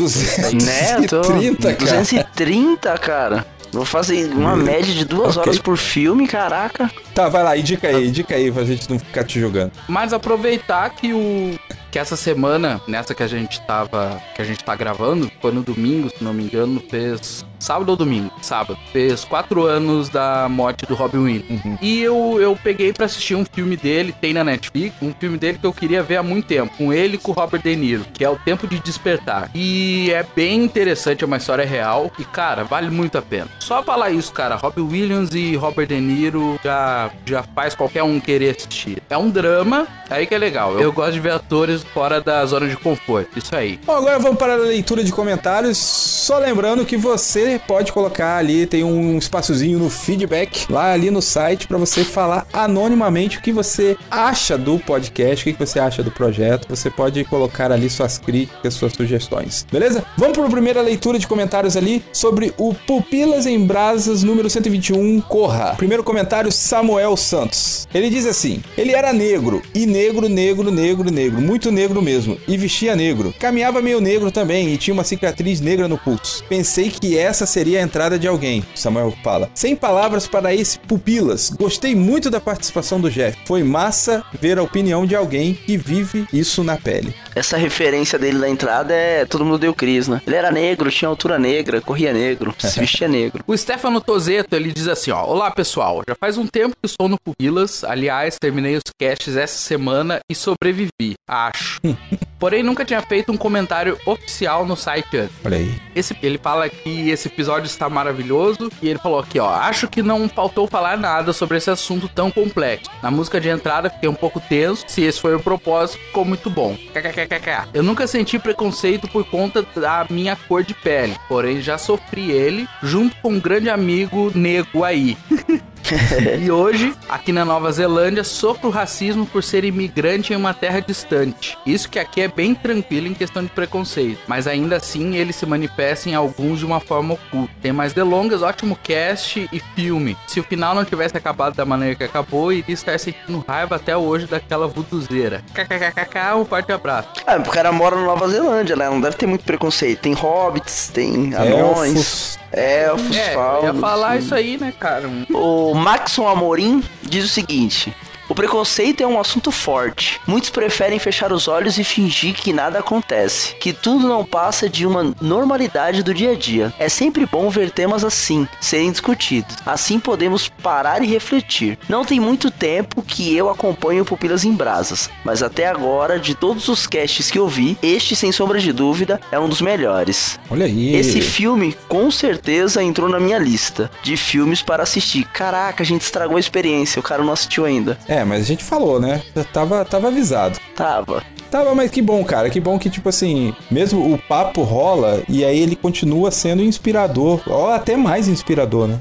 [0.55, 0.97] Né?
[1.05, 1.99] Eu tô 230, cara.
[1.99, 3.47] 230, cara.
[3.73, 5.43] Vou fazer uma média de duas Ok.
[5.51, 6.91] horas por filme, caraca.
[7.15, 9.73] Tá, vai lá, indica aí, indica aí pra gente não ficar te jogando.
[9.89, 11.59] Mas aproveitar que o
[11.91, 14.21] que essa semana, nessa que a gente tava.
[14.35, 17.45] que a gente tá gravando, foi no domingo, se não me engano, fez.
[17.59, 18.31] Sábado ou domingo?
[18.43, 18.79] Sábado.
[18.93, 21.63] Fez quatro anos da morte do Robin Williams.
[21.81, 25.59] E eu, eu peguei pra assistir um filme dele, tem na Netflix, um filme dele
[25.59, 28.05] que eu queria ver há muito tempo, com ele e com o Robert De Niro,
[28.13, 29.51] que é O Tempo de Despertar.
[29.55, 32.11] E é bem interessante, é uma história real.
[32.19, 33.49] E, cara, vale muito a pena.
[33.61, 38.21] Só falar isso, cara, Robin Williams e Robert De Niro já, já faz qualquer um
[38.21, 39.03] querer assistir.
[39.09, 40.79] É um drama, aí que é legal.
[40.79, 43.39] Eu gosto de ver atores fora da zona de conforto.
[43.39, 43.79] Isso aí.
[43.85, 45.79] Bom, agora vamos para a leitura de comentários.
[45.79, 51.23] Só lembrando que você pode colocar ali, tem um espaçozinho no feedback, lá ali no
[51.23, 56.03] site, para você falar anonimamente o que você acha do podcast, o que você acha
[56.03, 56.69] do projeto.
[56.69, 59.67] Você pode colocar ali suas críticas, suas sugestões.
[59.71, 60.05] Beleza?
[60.17, 65.21] Vamos para a primeira leitura de comentários ali sobre o Pupilas em Brasas número 121,
[65.23, 65.75] Corra.
[65.77, 67.89] Primeiro comentário, Samuel Santos.
[67.95, 72.57] Ele diz assim: ele era negro, e negro, negro, negro, negro, muito negro mesmo, e
[72.57, 73.35] vestia negro.
[73.39, 76.45] Caminhava meio negro também e tinha uma cicatriz negra no pulso.
[76.49, 79.51] Pensei que essa seria a entrada de alguém, Samuel fala.
[79.55, 81.51] Sem palavras para esse Pupilas.
[81.51, 83.37] Gostei muito da participação do Jeff.
[83.45, 87.13] Foi massa ver a opinião de alguém que vive isso na pele.
[87.35, 90.23] Essa referência dele na entrada é todo mundo deu Cris, né?
[90.27, 93.43] Ele era negro, tinha altura negra, corria negro, se vestia negro.
[93.47, 95.25] O Stefano Tozeto, ele diz assim, ó.
[95.25, 96.03] Olá, pessoal.
[96.09, 97.83] Já faz um tempo que estou no Pupilas.
[97.83, 101.81] Aliás, terminei os casts essa semana e sobrevivi, acho.
[102.39, 105.35] Porém, nunca tinha feito um comentário oficial no site antes.
[105.43, 105.75] Olha aí.
[105.95, 110.03] Esse, ele fala que esse episódio está maravilhoso e ele falou aqui, ó, acho que
[110.03, 112.91] não faltou falar nada sobre esse assunto tão complexo.
[113.03, 116.51] Na música de entrada fiquei um pouco tenso, se esse foi o propósito, ficou muito
[116.51, 116.77] bom.
[116.93, 117.69] KKKKK.
[117.73, 122.69] Eu nunca senti preconceito por conta da minha cor de pele, porém já sofri ele
[122.83, 125.17] junto com um grande amigo nego aí.
[126.43, 131.57] e hoje, aqui na Nova Zelândia, sofro racismo por ser imigrante em uma terra distante.
[131.67, 135.47] Isso que aqui é bem tranquilo em questão de preconceito, mas ainda assim ele se
[135.47, 137.53] manifesta em alguns de uma forma oculta.
[137.63, 140.17] Tem mais delongas, ótimo cast e filme.
[140.27, 143.97] Se o final não tivesse acabado da maneira que acabou, iria estar sentindo raiva até
[143.97, 145.43] hoje daquela vuduzeira.
[145.55, 147.09] KKKK, um forte abraço.
[147.27, 148.89] Ah, o cara mora na Nova Zelândia, né?
[148.89, 150.01] Não deve ter muito preconceito.
[150.01, 152.39] Tem hobbits, tem anões, Elfos.
[152.53, 153.65] elfos, É, faunos.
[153.65, 155.09] ia falar isso aí, né, cara?
[155.31, 157.95] O Maxon Amorim diz o seguinte:
[158.29, 160.21] O preconceito é um assunto forte.
[160.27, 164.85] Muitos preferem fechar os olhos e fingir que nada acontece, que tudo não passa de
[164.85, 166.75] uma normalidade do dia a dia.
[166.79, 169.57] É sempre bom ver temas assim serem discutidos.
[169.65, 171.79] Assim podemos parar e refletir.
[171.89, 176.69] Não tem muito tempo que eu acompanho Pupilas em Brasas, mas até agora, de todos
[176.69, 180.39] os casts que eu vi, este, sem sombra de dúvida, é um dos melhores.
[180.51, 180.97] Olha aí.
[180.97, 185.25] Esse filme com certeza entrou na minha lista de filmes para assistir.
[185.33, 187.97] Caraca, a gente estragou a experiência, o cara não assistiu ainda.
[188.09, 189.23] É, mas a gente falou, né?
[189.53, 190.59] Tava, tava avisado.
[190.75, 191.23] Tava.
[191.51, 192.51] Tava, mas que bom, cara.
[192.51, 197.41] Que bom que, tipo assim, mesmo o papo rola e aí ele continua sendo inspirador,
[197.47, 199.01] ou até mais inspirador, né?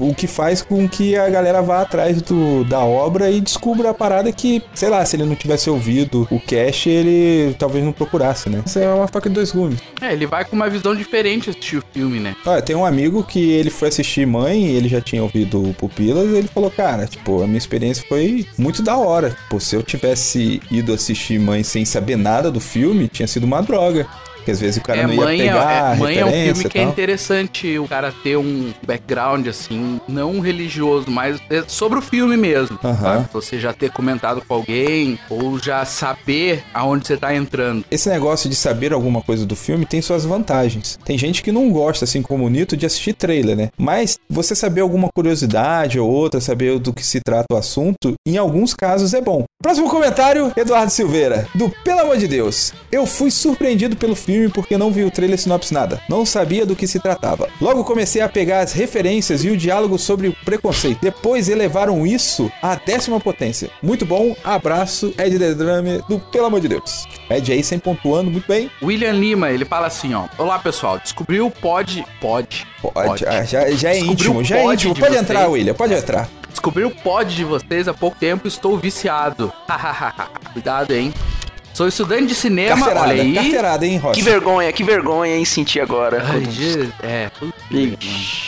[0.00, 3.94] O que faz com que a galera vá atrás do, da obra e descubra a
[3.94, 8.48] parada que, sei lá, se ele não tivesse ouvido o cast, ele talvez não procurasse,
[8.48, 8.62] né?
[8.64, 9.80] Isso é uma faca de dois gumes.
[10.00, 12.34] É, ele vai com uma visão diferente assistir o filme, né?
[12.64, 16.36] Tem um amigo que ele foi assistir Mãe, ele já tinha ouvido o Pupilas, e
[16.36, 19.36] ele falou, cara, tipo, a minha experiência foi muito da hora.
[19.48, 23.62] Pô, se eu tivesse ido assistir Mãe sem saber nada do filme, tinha sido uma
[23.62, 24.06] droga.
[24.42, 26.30] Porque às vezes o cara É, não ia mãe, pegar é, é, mãe é um
[26.32, 31.98] filme que é interessante o cara ter um background, assim, não religioso, mas é sobre
[31.98, 32.78] o filme mesmo.
[32.82, 32.96] Aham.
[32.96, 33.28] sabe?
[33.32, 37.84] Você já ter comentado com alguém, ou já saber aonde você tá entrando.
[37.90, 40.98] Esse negócio de saber alguma coisa do filme tem suas vantagens.
[41.04, 43.68] Tem gente que não gosta, assim como o Nito, de assistir trailer, né?
[43.78, 48.36] Mas você saber alguma curiosidade ou outra, saber do que se trata o assunto, em
[48.36, 49.44] alguns casos é bom.
[49.62, 52.72] Próximo comentário, Eduardo Silveira, do Pelo Amor de Deus.
[52.90, 56.00] Eu fui surpreendido pelo filme porque não vi o trailer sinopse nada.
[56.08, 57.48] Não sabia do que se tratava.
[57.60, 60.98] Logo comecei a pegar as referências e o diálogo sobre o preconceito.
[61.02, 63.70] Depois elevaram isso à décima potência.
[63.82, 67.06] Muito bom, abraço, Ed The Drummer, do Pelo Amor de Deus.
[67.30, 68.70] Ed aí, sem pontuando, muito bem.
[68.82, 70.26] William Lima, ele fala assim, ó.
[70.38, 70.98] Olá, pessoal.
[70.98, 72.04] Descobriu o pod...
[72.20, 72.66] Pod.
[72.80, 74.94] Pode, ah, já, já é Descobriu íntimo, já é pod íntimo.
[74.94, 75.22] de Pode vocês.
[75.30, 76.28] entrar, William, pode entrar.
[76.50, 79.52] Descobri o pod de vocês há pouco tempo e estou viciado.
[80.52, 81.12] Cuidado, hein.
[81.74, 83.34] Sou estudante de cinema, Carteirada, olha aí.
[83.34, 84.14] carteirada, hein, Rocha?
[84.14, 86.22] Que vergonha, que vergonha, hein, sentir agora.
[86.26, 86.42] Ai,
[87.02, 87.30] é.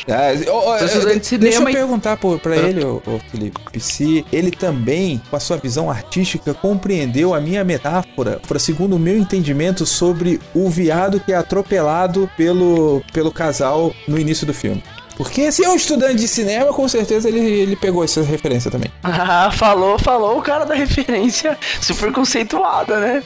[0.06, 2.84] Ah, ô, ô, Sou estudante de eh, Deixa eu cinema e- perguntar pro- pra ele,
[2.84, 8.40] ô, ô, Felipe, se ele também, com a sua visão artística, compreendeu a minha metáfora,
[8.46, 14.18] pra, segundo o meu entendimento, sobre o viado que é atropelado pelo, pelo casal no
[14.18, 14.82] início do filme.
[15.16, 18.90] Porque se é um estudante de cinema, com certeza ele, ele pegou essa referência também.
[19.26, 23.22] Ah, falou, falou o cara da referência super conceituada, né?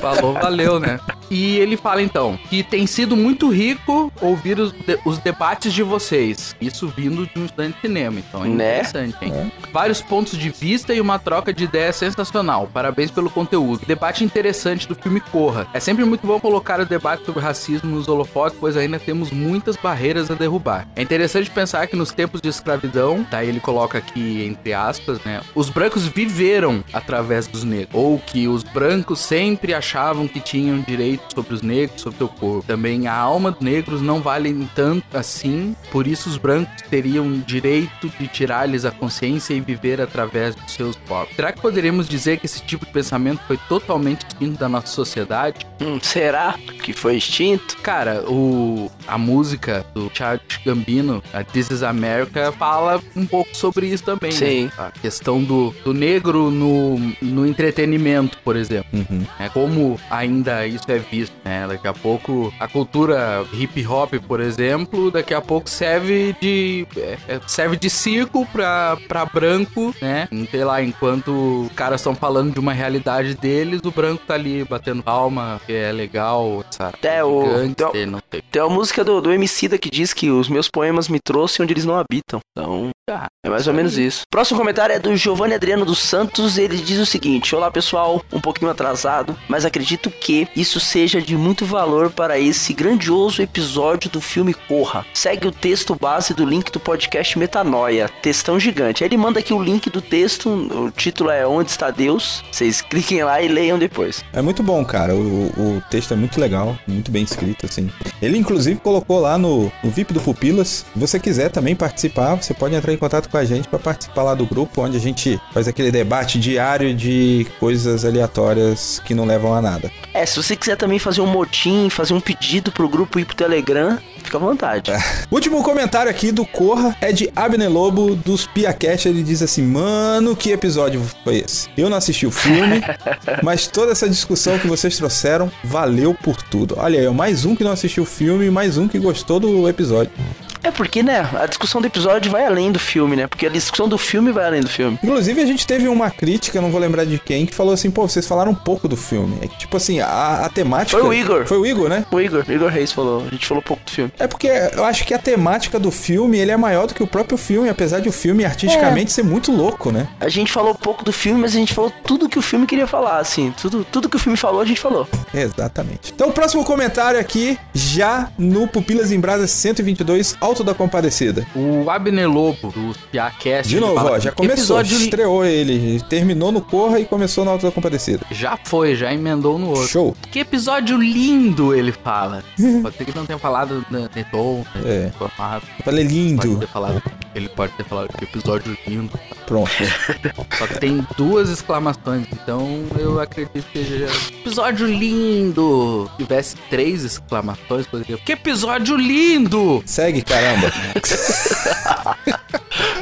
[0.00, 0.98] Falou, valeu, né?
[1.32, 5.82] E ele fala então que tem sido muito rico ouvir os, de- os debates de
[5.82, 6.54] vocês.
[6.60, 8.54] Isso vindo de um estudante de cinema, então é Né?
[8.80, 9.50] interessante, hein?
[9.72, 12.68] Vários pontos de vista e uma troca de ideias sensacional.
[12.72, 13.86] Parabéns pelo conteúdo.
[13.86, 15.66] Debate interessante do filme Corra.
[15.72, 19.76] É sempre muito bom colocar o debate sobre racismo nos holofotes, pois ainda temos muitas
[19.76, 20.86] barreiras a derrubar.
[20.94, 25.40] É interessante pensar que nos tempos de escravidão, daí ele coloca aqui entre aspas, né?
[25.54, 27.88] Os brancos viveram através dos negros.
[27.94, 32.28] Ou que os brancos sempre achavam que tinham direito sobre os negros, sobre o seu
[32.28, 32.66] corpo.
[32.66, 38.08] Também a alma dos negros não vale tanto assim, por isso os brancos teriam direito
[38.18, 41.34] de tirar-lhes a consciência e viver através dos seus corpos.
[41.36, 45.66] Será que poderíamos dizer que esse tipo de pensamento foi totalmente extinto da nossa sociedade?
[45.80, 47.76] Hum, será que foi extinto?
[47.78, 53.86] Cara, o, a música do Childish Gambino, a This is America, fala um pouco sobre
[53.86, 54.64] isso também, Sim.
[54.64, 54.72] né?
[54.78, 58.90] A questão do, do negro no, no entretenimento, por exemplo.
[59.38, 60.98] É como ainda isso é
[61.44, 61.66] né?
[61.68, 67.18] Daqui a pouco a cultura hip hop, por exemplo, daqui a pouco serve de é,
[67.28, 70.28] é, serve de circo pra, pra branco, né?
[70.50, 74.64] Sei lá, enquanto os caras estão falando de uma realidade deles, o branco tá ali
[74.64, 76.94] batendo palma, que é legal, sabe?
[76.94, 78.42] Até o- Gangster, não sei.
[78.50, 81.72] Tem uma música do, do Emicida que diz que os meus poemas me trouxem onde
[81.72, 82.40] eles não habitam.
[82.52, 84.22] Então, Ah, é mais ou menos isso.
[84.30, 86.56] Próximo comentário é do Giovanni Adriano dos Santos.
[86.56, 91.36] Ele diz o seguinte: Olá pessoal, um pouquinho atrasado, mas acredito que isso seja de
[91.36, 95.04] muito valor para esse grandioso episódio do filme Corra.
[95.12, 99.02] Segue o texto base do link do podcast Metanoia, textão gigante.
[99.02, 102.44] Aí ele manda aqui o link do texto, o título é Onde está Deus.
[102.52, 104.24] Vocês cliquem lá e leiam depois.
[104.32, 105.12] É muito bom, cara.
[105.12, 107.90] O, o texto é muito legal, muito bem escrito, assim.
[108.22, 110.86] Ele, inclusive, colocou lá no, no VIP do Pupilas.
[110.94, 114.22] Se você quiser também participar, você pode entrar em contato com a gente para participar
[114.22, 119.24] lá do grupo, onde a gente faz aquele debate diário de coisas aleatórias que não
[119.24, 119.90] levam a nada.
[120.14, 123.34] É, se você quiser também fazer um motim, fazer um pedido pro grupo ir pro
[123.34, 124.92] Telegram, fica à vontade.
[125.30, 129.08] Último comentário aqui do Corra é de Abner Lobo dos Piacast.
[129.08, 131.68] Ele diz assim: Mano, que episódio foi esse?
[131.76, 132.82] Eu não assisti o filme,
[133.42, 136.74] mas toda essa discussão que vocês trouxeram valeu por tudo.
[136.78, 140.12] Olha aí, mais um que não assistiu o filme mais um que gostou do episódio.
[140.62, 143.26] É porque, né, a discussão do episódio vai além do filme, né?
[143.26, 144.98] Porque a discussão do filme vai além do filme.
[145.02, 148.08] Inclusive, a gente teve uma crítica, não vou lembrar de quem, que falou assim: pô,
[148.08, 149.38] vocês falaram um pouco do filme.
[149.42, 150.98] É que, tipo assim, a, a temática.
[150.98, 151.46] Foi o Igor.
[151.46, 152.06] Foi o Igor, né?
[152.10, 154.12] O Igor, Igor Reis falou, a gente falou pouco do filme.
[154.18, 157.06] É porque eu acho que a temática do filme ele é maior do que o
[157.06, 160.08] próprio filme, apesar de o filme artisticamente ser muito louco, né?
[160.20, 162.86] A gente falou pouco do filme, mas a gente falou tudo que o filme queria
[162.86, 163.52] falar, assim.
[163.60, 165.08] Tudo, tudo que o filme falou, a gente falou.
[165.34, 166.12] Exatamente.
[166.14, 171.46] Então, o próximo comentário aqui, já no Pupilas em Brasa 122, Alto da Compadecida.
[171.56, 173.68] O Abner Lobo, do Piacast.
[173.68, 177.64] De novo, ó, já começou, Episódio estreou ele, terminou no Corra e começou no Alto
[177.64, 178.26] da Compadecida.
[178.30, 179.88] Já foi, já emendou no outro.
[179.88, 180.16] Show.
[180.30, 182.44] Que episódio lindo, ele fala.
[182.82, 185.04] Pode ser que não tenha falado de de tom, É.
[185.06, 185.62] né, formado.
[185.82, 186.58] Falei Pode lindo.
[186.58, 187.02] ter falado,
[187.34, 189.18] ele pode ter falado que episódio lindo.
[189.46, 189.70] Pronto.
[190.58, 194.06] Só que tem duas exclamações, então eu acredito que seja
[194.40, 196.10] episódio lindo.
[196.12, 198.18] Se tivesse três exclamações, poderia.
[198.18, 199.82] Que episódio lindo!
[199.86, 200.70] Segue, caramba.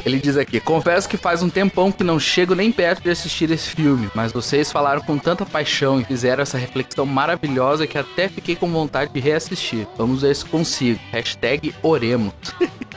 [0.04, 3.50] Ele diz aqui: Confesso que faz um tempão que não chego nem perto de assistir
[3.50, 8.28] esse filme, mas vocês falaram com tanta paixão e fizeram essa reflexão maravilhosa que até
[8.28, 9.86] fiquei com vontade de reassistir.
[9.98, 10.98] Vamos ver se consigo.
[11.12, 12.32] Hashtag oremos.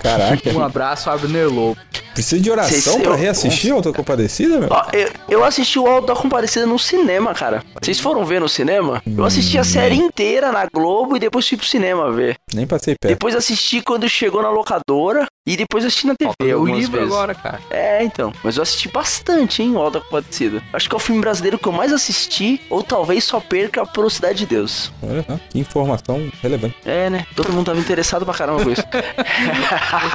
[0.01, 0.49] Caraca.
[0.49, 1.77] Um abraço, Abner Lobo.
[2.13, 4.69] Precisa de oração eu- reassistir Alto da Compadecida, meu?
[4.69, 7.63] Ó, eu, eu assisti o Alto da Comparecida no cinema, cara.
[7.81, 9.01] Vocês foram ver no cinema?
[9.05, 12.35] Eu assisti a série inteira na Globo e depois fui pro cinema ver.
[12.53, 13.11] Nem passei perto.
[13.13, 16.99] Depois assisti quando chegou na locadora e depois assisti na TV Falta ver o livro
[16.99, 17.13] vezes.
[17.13, 17.59] agora, cara.
[17.69, 18.31] É, então.
[18.43, 20.63] Mas eu assisti bastante, hein, o Alto da Compadecida.
[20.71, 24.09] Acho que é o filme brasileiro que eu mais assisti, ou talvez só perca por
[24.09, 24.91] Cidade de Deus.
[25.01, 26.75] Olha só, que informação relevante.
[26.85, 27.25] É, né?
[27.35, 28.83] Todo mundo tava interessado pra caramba com isso.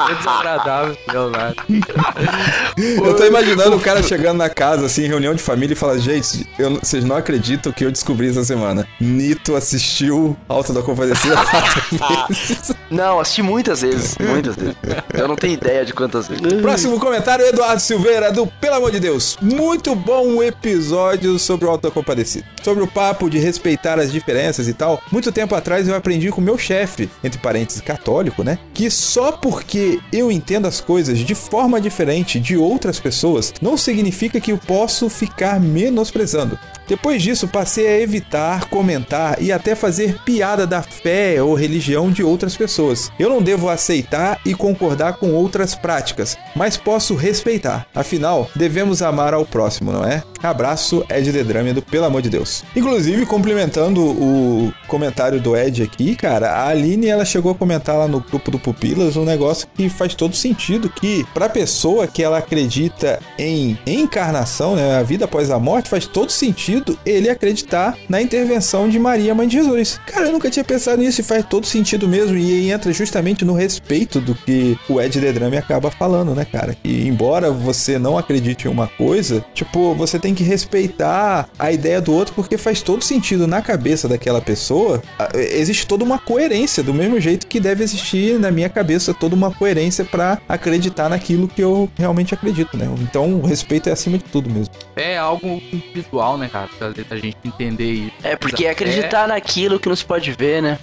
[0.06, 1.62] Foi desagradável, Leonardo.
[2.78, 5.98] Eu tô imaginando o cara chegando na casa, assim, em reunião de família e falar,
[5.98, 8.86] gente, eu, vocês não acreditam o que eu descobri essa semana.
[9.00, 11.82] Nito assistiu Alto da Compadecida quatro
[12.28, 12.72] vezes.
[12.90, 14.16] Não, assisti muitas vezes.
[14.20, 14.76] Muitas vezes.
[15.14, 16.42] Eu não tenho ideia de quantas vezes.
[16.60, 19.36] Próximo comentário, Eduardo Silveira, do Pelo Amor de Deus.
[19.40, 22.44] Muito bom episódio sobre o Compadecida.
[22.62, 25.02] Sobre o papo de respeitar as diferenças e tal.
[25.10, 28.58] Muito tempo atrás eu aprendi com meu chefe, entre parênteses católico, né?
[28.72, 34.40] Que só porque eu entendo as coisas de forma diferente de outras pessoas, não significa
[34.40, 36.58] que eu posso ficar menosprezando.
[36.88, 42.22] Depois disso, passei a evitar, comentar e até fazer piada da fé ou religião de
[42.22, 43.12] outras pessoas.
[43.18, 47.86] Eu não devo aceitar e concordar com outras práticas, mas posso respeitar.
[47.94, 50.22] Afinal, devemos amar ao próximo, não é?
[50.42, 52.64] Abraço, Ed Dedrâmido, pelo amor de Deus.
[52.74, 58.08] Inclusive, complementando o comentário do Ed aqui, cara, a Aline ela chegou a comentar lá
[58.08, 62.38] no grupo do Pupilas um negócio que faz todo sentido, que pra pessoa que ela
[62.38, 68.20] acredita em encarnação, né, a vida após a morte, faz todo sentido ele acreditar na
[68.20, 70.00] intervenção de Maria, mãe de Jesus.
[70.06, 73.54] Cara, eu nunca tinha pensado nisso e faz todo sentido mesmo e entra justamente no
[73.54, 76.74] respeito do que o Ed Dedrame acaba falando, né, cara?
[76.74, 82.00] Que embora você não acredite em uma coisa, tipo, você tem que respeitar a ideia
[82.00, 85.02] do outro porque faz todo sentido na cabeça daquela pessoa.
[85.34, 89.50] Existe toda uma coerência, do mesmo jeito que deve existir na minha cabeça toda uma
[89.50, 92.88] coerência pra acreditar naquilo que eu realmente acredito, né?
[93.00, 94.72] Então, o respeito é acima de tudo mesmo.
[94.98, 96.68] É algo individual, né, cara?
[96.78, 98.12] Pra a gente entender isso.
[98.22, 100.78] É porque é acreditar naquilo que não se pode ver, né?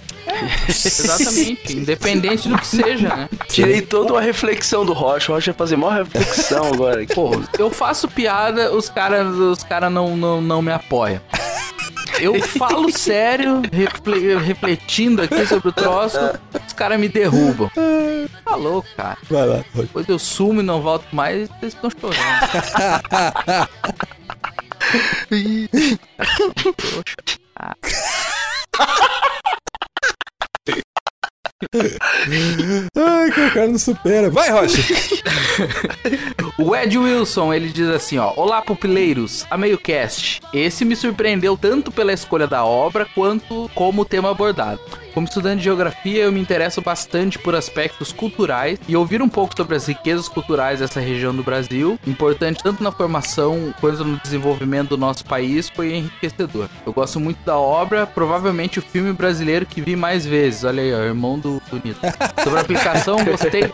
[0.68, 1.76] Exatamente.
[1.76, 3.28] Independente do que seja, né?
[3.48, 5.30] Tirei toda uma reflexão do Rocha.
[5.30, 7.04] O Rocha vai fazer maior reflexão agora.
[7.14, 11.20] Pô, eu faço piada, os caras os cara não, não, não me apoiam.
[12.20, 16.18] Eu falo sério, refle- refletindo aqui sobre o troço,
[16.66, 17.70] os caras me derrubam.
[18.44, 19.18] Tá louco, cara.
[19.30, 19.64] Vai lá.
[19.74, 23.66] Depois eu sumo e não volto mais, vocês estão chorando.
[32.94, 34.30] Ai, que o cara não supera.
[34.30, 34.82] Vai, Rocha.
[36.58, 38.32] O Ed Wilson, ele diz assim, ó.
[38.36, 39.46] Olá, pupileiros.
[39.50, 40.40] A meio cast.
[40.52, 44.80] Esse me surpreendeu tanto pela escolha da obra, quanto como o tema abordado.
[45.16, 49.56] Como estudante de geografia, eu me interesso bastante por aspectos culturais e ouvir um pouco
[49.56, 54.90] sobre as riquezas culturais dessa região do Brasil, importante tanto na formação quanto no desenvolvimento
[54.90, 56.68] do nosso país, foi enriquecedor.
[56.84, 60.64] Eu gosto muito da obra, provavelmente o filme brasileiro que vi mais vezes.
[60.64, 62.00] Olha aí, ó, irmão do, do Nito.
[62.44, 63.62] Sobre a aplicação, gostei.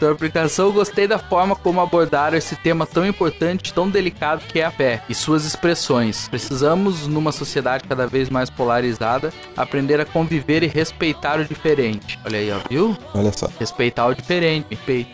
[0.00, 4.58] Sobre a aplicação, gostei da forma como abordaram esse tema tão importante, tão delicado que
[4.58, 6.28] é a fé e suas expressões.
[6.28, 12.18] Precisamos, numa sociedade cada vez mais polarizada, aprender a conviver e respeitar o diferente.
[12.24, 12.96] Olha aí, ó, viu?
[13.12, 13.50] Olha só.
[13.58, 14.68] Respeitar o diferente.
[14.70, 15.10] Respeito.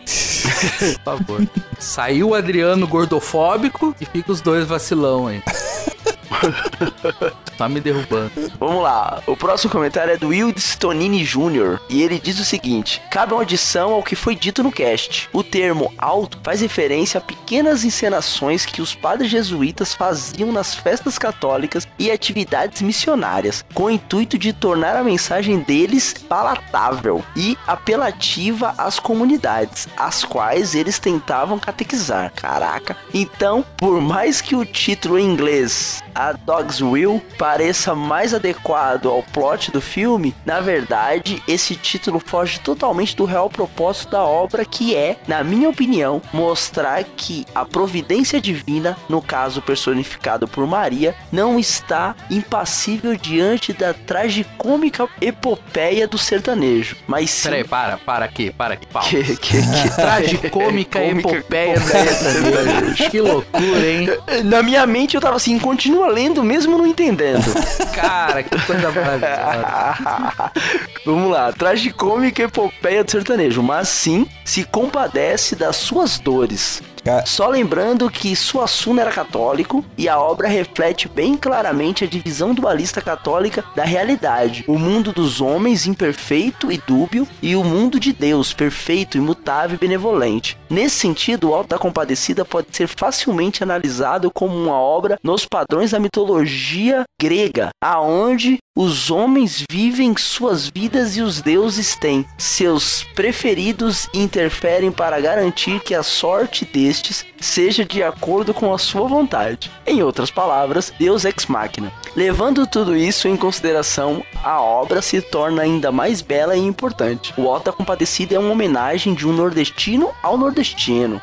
[0.79, 1.49] Por favor.
[1.79, 5.43] Saiu o Adriano gordofóbico e fica os dois vacilão aí.
[7.57, 8.31] tá me derrubando.
[8.59, 11.79] Vamos lá, o próximo comentário é do Wildes Tonini Jr.
[11.89, 15.29] E ele diz o seguinte: cabe uma adição ao que foi dito no cast.
[15.33, 21.19] O termo alto faz referência a pequenas encenações que os padres jesuítas faziam nas festas
[21.19, 28.75] católicas e atividades missionárias, com o intuito de tornar a mensagem deles palatável e apelativa
[28.79, 32.33] às comunidades, as quais eles tentavam catequizar.
[32.35, 32.97] Caraca.
[33.13, 39.23] Então, por mais que o título em inglês a Dog's Will pareça mais adequado ao
[39.23, 44.95] plot do filme, na verdade, esse título foge totalmente do real propósito da obra, que
[44.95, 51.59] é, na minha opinião, mostrar que a providência divina, no caso personificado por Maria, não
[51.59, 58.75] está impassível diante da tragicômica epopeia do sertanejo, mas sim Peraí, para, para aqui, para
[58.75, 59.11] aqui, pausa.
[59.11, 63.11] que, que, que Tragicômica epopeia do sertanejo.
[63.11, 64.09] Que loucura, hein?
[64.45, 67.45] Na minha mente eu tava assim, continua lendo mesmo não entendendo.
[67.95, 70.53] Cara, que coisa maravilhosa.
[71.05, 76.83] Vamos lá, tragicômica epopeia do sertanejo, mas sim se compadece das suas dores.
[77.25, 83.01] Só lembrando que Suassuna era católico e a obra reflete bem claramente a divisão dualista
[83.01, 84.65] católica da realidade.
[84.67, 89.79] O mundo dos homens imperfeito e dúbio e o mundo de Deus perfeito, imutável e
[89.79, 90.60] benevolente.
[90.71, 95.91] Nesse sentido, o Alto da Compadecida pode ser facilmente analisado como uma obra nos padrões
[95.91, 104.09] da mitologia grega, aonde os homens vivem suas vidas e os deuses têm seus preferidos
[104.15, 109.71] e interferem para garantir que a sorte destes seja de acordo com a sua vontade.
[109.85, 111.93] Em outras palavras, Deus ex machina.
[112.15, 117.35] Levando tudo isso em consideração, a obra se torna ainda mais bela e importante.
[117.37, 120.60] O Alta Compadecida é uma homenagem de um nordestino ao nordestino,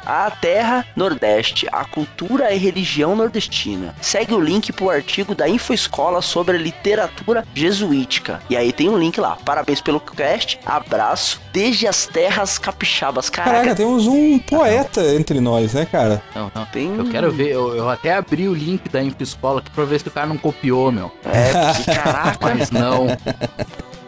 [0.06, 3.96] à terra nordeste, à cultura e religião nordestina.
[4.02, 8.42] Segue o link pro artigo da Infoescola sobre a literatura jesuítica.
[8.50, 9.38] E aí tem um link lá.
[9.46, 13.30] Parabéns pelo cast, abraço desde as terras capixabas.
[13.30, 16.22] caraca, Caraca, temos um poeta entre nós, né, cara?
[16.36, 16.66] Não, não.
[16.66, 20.00] tem Eu quero ver, eu, eu até abri o link da Infoscola aqui pra ver
[20.00, 21.12] se o cara não copiou, meu.
[21.26, 22.38] É, que caraca.
[22.56, 23.08] Mas não.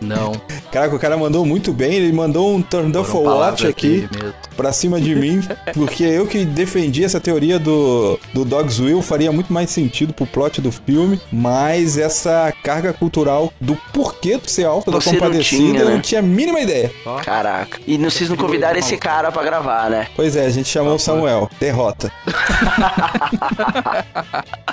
[0.02, 0.32] Não.
[0.72, 4.08] Caraca, o cara mandou muito bem, ele mandou um turn down for watch aqui
[4.56, 5.42] pra cima de mim,
[5.74, 10.26] porque eu que defendi essa teoria do, do Dogs Will faria muito mais sentido pro
[10.26, 15.20] plot do filme, mas essa carga cultural do porquê do ser alto da Você não
[15.20, 15.94] compadecida tinha, eu né?
[15.96, 16.92] não tinha a mínima ideia.
[17.24, 17.80] Caraca.
[17.88, 20.08] E não- vocês não convidaram esse cara pra gravar, né?
[20.16, 21.50] Pois é, a gente chamou o Samuel.
[21.60, 22.12] Derrota.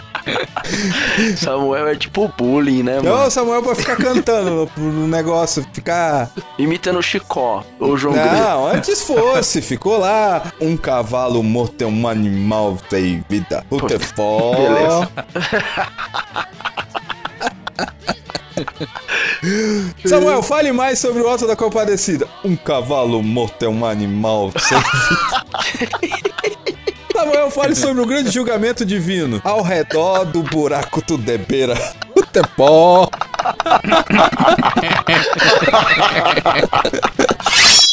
[1.37, 3.16] Samuel é tipo bullying, né, mano?
[3.16, 6.30] Não, o Samuel pra ficar cantando no, no negócio, ficar.
[6.58, 8.30] Imitando o Chicó, ou João Grilo.
[8.30, 10.52] Não, antes fosse, ficou lá.
[10.60, 13.64] Um cavalo morto é um animal sem vida.
[13.70, 14.56] É foda.
[14.56, 15.08] beleza.
[20.06, 22.26] Samuel, fale mais sobre o Alto da Compadecida.
[22.44, 26.76] Um cavalo morto é um animal sem vida.
[27.16, 29.40] Samuel, fale sobre o grande julgamento divino.
[29.42, 31.74] Ao redor do buraco tudo é beira.
[32.12, 33.08] Puta é pó.